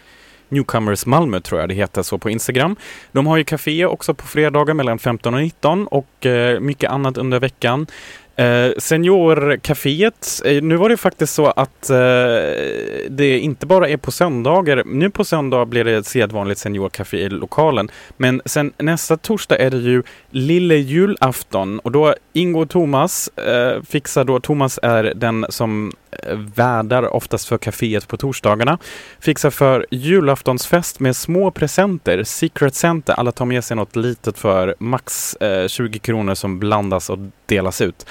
[0.52, 2.76] Newcomers Malmö tror jag det heter så på Instagram.
[3.12, 7.18] De har ju café också på fredagar mellan 15 och 19 och eh, mycket annat
[7.18, 7.86] under veckan.
[8.36, 11.96] Eh, Seniorcaféet, eh, nu var det faktiskt så att eh,
[13.08, 14.82] det inte bara är på söndagar.
[14.86, 17.90] Nu på söndag blir det ett sedvanligt seniorcafé i lokalen.
[18.16, 23.82] Men sen nästa torsdag är det ju lille julafton och då Ingo och Thomas eh,
[23.82, 25.92] fixar då, Thomas är den som
[26.54, 28.78] värdar oftast för kaféet på torsdagarna.
[29.20, 33.12] Fixar för julaftonsfest med små presenter, Secret Center.
[33.12, 37.80] Alla tar med sig något litet för max eh, 20 kronor som blandas och delas
[37.80, 38.06] ut.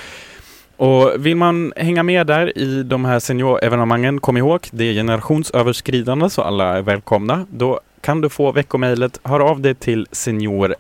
[0.77, 6.29] Och vill man hänga med där i de här seniorevenemangen, kom ihåg, det är generationsöverskridande
[6.29, 7.45] så alla är välkomna.
[7.49, 10.75] Då kan du få veckomejlet, hör av dig till senior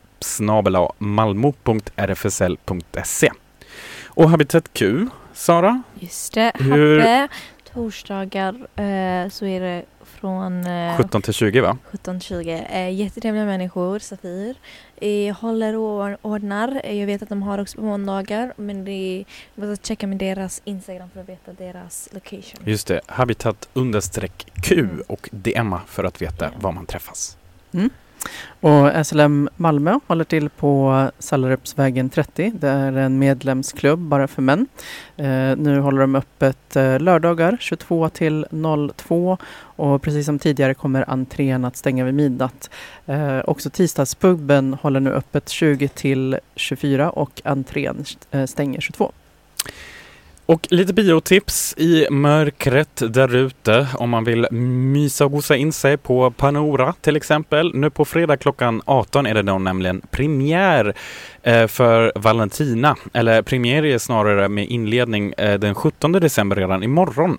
[0.97, 1.71] malmo.rfsl.se.
[4.05, 5.07] Och Habitat Q,
[5.45, 5.83] Sara?
[5.99, 7.27] Just det, Hur- Habbe.
[7.73, 11.77] Torsdagar eh, så är det från eh, 17 till 20 va?
[11.91, 12.65] 17-20.
[12.71, 14.55] Eh, jättetrevliga människor, Safir.
[14.95, 16.81] Eh, håller och ordnar.
[16.83, 19.25] Eh, jag vet att de har också på måndagar men det är,
[19.55, 22.59] jag måste checka med deras Instagram för att veta deras location.
[22.65, 26.51] Just det, Habitat understreck Q och DMa för att veta Ja.
[26.59, 27.37] var man träffas.
[28.61, 32.51] Och SLM Malmö håller till på Sallarupsvägen 30.
[32.55, 34.67] Det är en medlemsklubb bara för män.
[35.17, 38.45] Eh, nu håller de öppet eh, lördagar 22 till
[38.95, 42.69] 02 och precis som tidigare kommer entrén att stänga vid midnatt.
[43.05, 49.11] Eh, också tisdagspuben håller nu öppet 20 till 24 och entrén eh, stänger 22.
[50.51, 55.97] Och lite biotips i mörkret där ute om man vill mysa och gosa in sig
[55.97, 57.75] på Panora till exempel.
[57.75, 60.95] Nu på fredag klockan 18 är det då nämligen premiär
[61.43, 62.95] eh, för Valentina.
[63.13, 67.37] Eller premiär är snarare med inledning eh, den 17 december redan imorgon.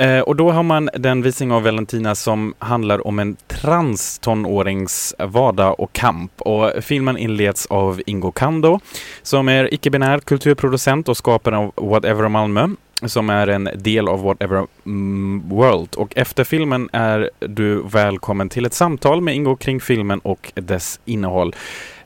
[0.00, 5.80] Eh, och då har man den visning av Valentina som handlar om en trans-tonårings vardag
[5.80, 6.32] och kamp.
[6.40, 8.80] Och filmen inleds av Ingo Kando
[9.22, 12.68] som är icke-binär kulturproducent och skapare av Whatever Malmö
[13.02, 15.94] som är en del av Whatever mm, World.
[15.94, 21.00] Och efter filmen är du välkommen till ett samtal med Ingo kring filmen och dess
[21.04, 21.54] innehåll.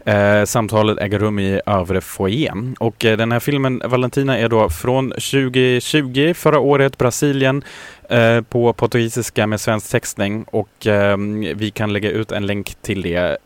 [0.04, 2.76] Eh, samtalet äger rum i övre foajén.
[2.80, 7.64] Och eh, den här filmen, Valentina, är då från 2020, förra året, Brasilien,
[8.10, 10.44] eh, på portugisiska med svensk textning.
[10.44, 11.16] Och eh,
[11.54, 13.38] vi kan lägga ut en länk till det,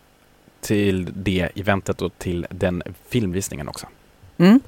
[0.60, 3.86] till det eventet och till den filmvisningen också.
[4.38, 4.60] Mm.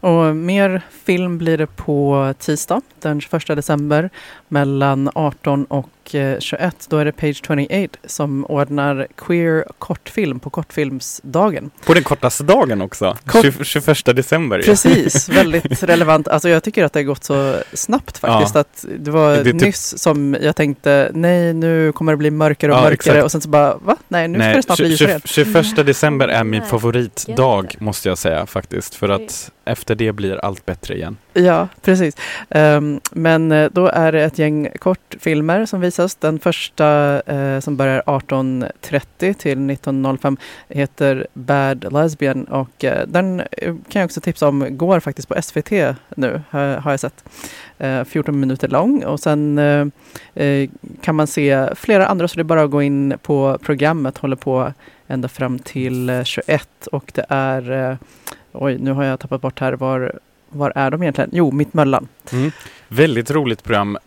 [0.00, 4.10] Och mer film blir det på tisdag den 21 december
[4.52, 6.86] mellan 18 och eh, 21.
[6.88, 11.70] Då är det Page 28 som ordnar queer kortfilm på kortfilmsdagen.
[11.86, 14.62] På den kortaste dagen också, Kort- 20, 21 december.
[14.64, 16.28] Precis, väldigt relevant.
[16.28, 18.54] Alltså jag tycker att det har gått så snabbt faktiskt.
[18.54, 18.60] Ja.
[18.60, 22.72] Att det var Det typ- nyss som jag tänkte, nej nu kommer det bli mörkare
[22.72, 22.94] och Ja, mörkare.
[22.94, 23.24] exakt.
[23.24, 23.96] Och sen så bara, va?
[24.08, 25.20] Nej nu ska Nej, det snart bli 20, ljusare.
[25.24, 28.94] 21 december är min favoritdag måste jag säga faktiskt.
[28.94, 31.16] För att efter det blir allt bättre igen.
[31.34, 32.16] Ja, precis.
[32.48, 36.14] Um, men eh, då är det ett gäng kortfilmer som visas.
[36.14, 40.36] Den första uh, som börjar 18.30 till 19.05
[40.68, 45.70] heter Bad Lesbian och uh, den kan jag också tipsa om, går faktiskt på SVT
[46.16, 47.24] nu, har, har jag sett.
[47.84, 49.92] Uh, 14 minuter lång och sen
[51.00, 54.36] kan man se flera andra så det är bara att gå in på programmet, håller
[54.36, 54.72] på
[55.06, 57.98] ända fram till 21 och det är,
[58.52, 60.12] oj nu har jag tappat bort här var
[60.52, 61.30] var är de egentligen?
[61.32, 62.08] Jo, Mittmöllan.
[62.32, 62.50] Mm.
[62.88, 63.98] Väldigt roligt program.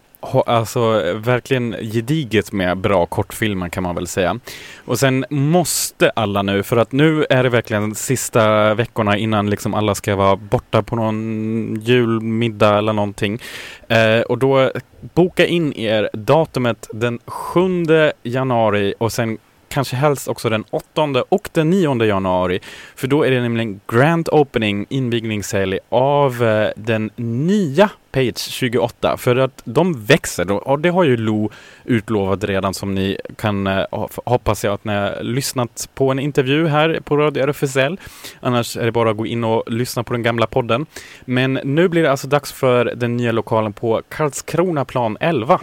[0.46, 0.80] Alltså
[1.16, 4.39] verkligen gediget med bra kortfilmer kan man väl säga.
[4.86, 9.74] Och sen måste alla nu, för att nu är det verkligen sista veckorna innan liksom
[9.74, 13.41] alla ska vara borta på någon julmiddag eller någonting.
[13.88, 14.72] Eh, och då
[15.14, 17.86] boka in er datumet den 7
[18.24, 19.38] januari och sen
[19.76, 22.59] kanske helst också den 8 och den 9 januari.
[22.95, 29.17] För då är det nämligen Grand Opening, invigningshelg av eh, den nya Page 28.
[29.17, 31.49] För att de växer, och det har ju Lo
[31.84, 33.86] utlovat redan som ni kan eh,
[34.26, 37.99] hoppas jag att ni har lyssnat på en intervju här på Radio RFSL.
[38.39, 40.86] Annars är det bara att gå in och lyssna på den gamla podden.
[41.26, 45.59] Men nu blir det alltså dags för den nya lokalen på Karlskronaplan 11.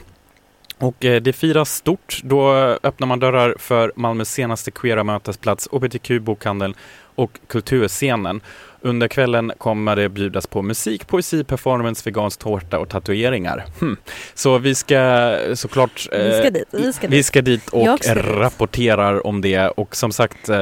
[0.83, 2.21] Och eh, det firas stort.
[2.23, 2.53] Då
[2.83, 6.75] öppnar man dörrar för Malmös senaste queera mötesplats, HBTQ-bokhandeln
[7.15, 8.41] och kulturscenen.
[8.85, 13.65] Under kvällen kommer det bjudas på musik, poesi, performance, vegansk tårta och tatueringar.
[13.81, 13.97] Hm.
[14.35, 16.09] Så vi ska såklart...
[16.13, 17.27] Vi ska eh, dit, vi ska vi dit.
[17.27, 18.25] ska dit och ska dit.
[18.27, 19.69] rapporterar om det.
[19.69, 20.59] Och som sagt, eh,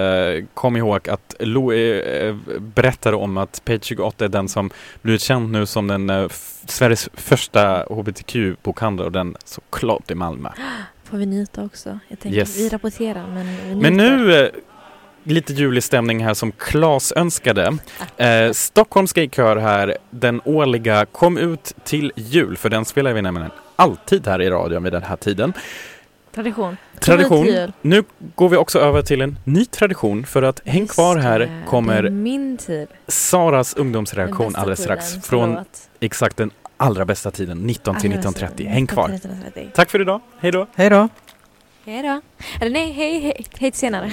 [0.55, 4.71] kom ihåg att Lo eh, berättade om att Page 28 är den som
[5.03, 6.29] blivit känd nu som den eh,
[6.67, 10.49] Sveriges första HBTQ-bokhandel och den såklart i Malmö.
[11.05, 11.99] får vi njuta också.
[12.09, 12.59] Jag tänker, Yes.
[12.59, 14.17] vi rapporterar men vi Men njuter.
[14.17, 14.49] nu eh,
[15.25, 17.77] lite julig stämning här som Klas önskade.
[18.17, 23.51] Eh, Stockholms gaykör här, den årliga Kom ut till jul, för den spelar vi nämligen
[23.77, 25.53] alltid här i radion vid den här tiden.
[26.35, 26.77] Tradition.
[27.01, 27.73] Tradition.
[27.83, 28.05] Nu
[28.35, 32.11] går vi också över till en ny tradition för att häng Just kvar här kommer
[32.11, 32.89] min tid.
[33.07, 35.89] Saras ungdomsreaktion alldeles tiden, strax från förlåt.
[36.01, 38.57] exakt den allra bästa tiden, 19 till Allra bästa 19.30.
[38.57, 39.09] tiden, Häng kvar.
[39.09, 39.71] 19 till 19.30.
[39.75, 40.67] Tack för idag, hej då!
[40.75, 41.09] Hej då!
[41.85, 42.21] Hej då.
[42.61, 44.13] Eller nej, hej, hej, hej till senare.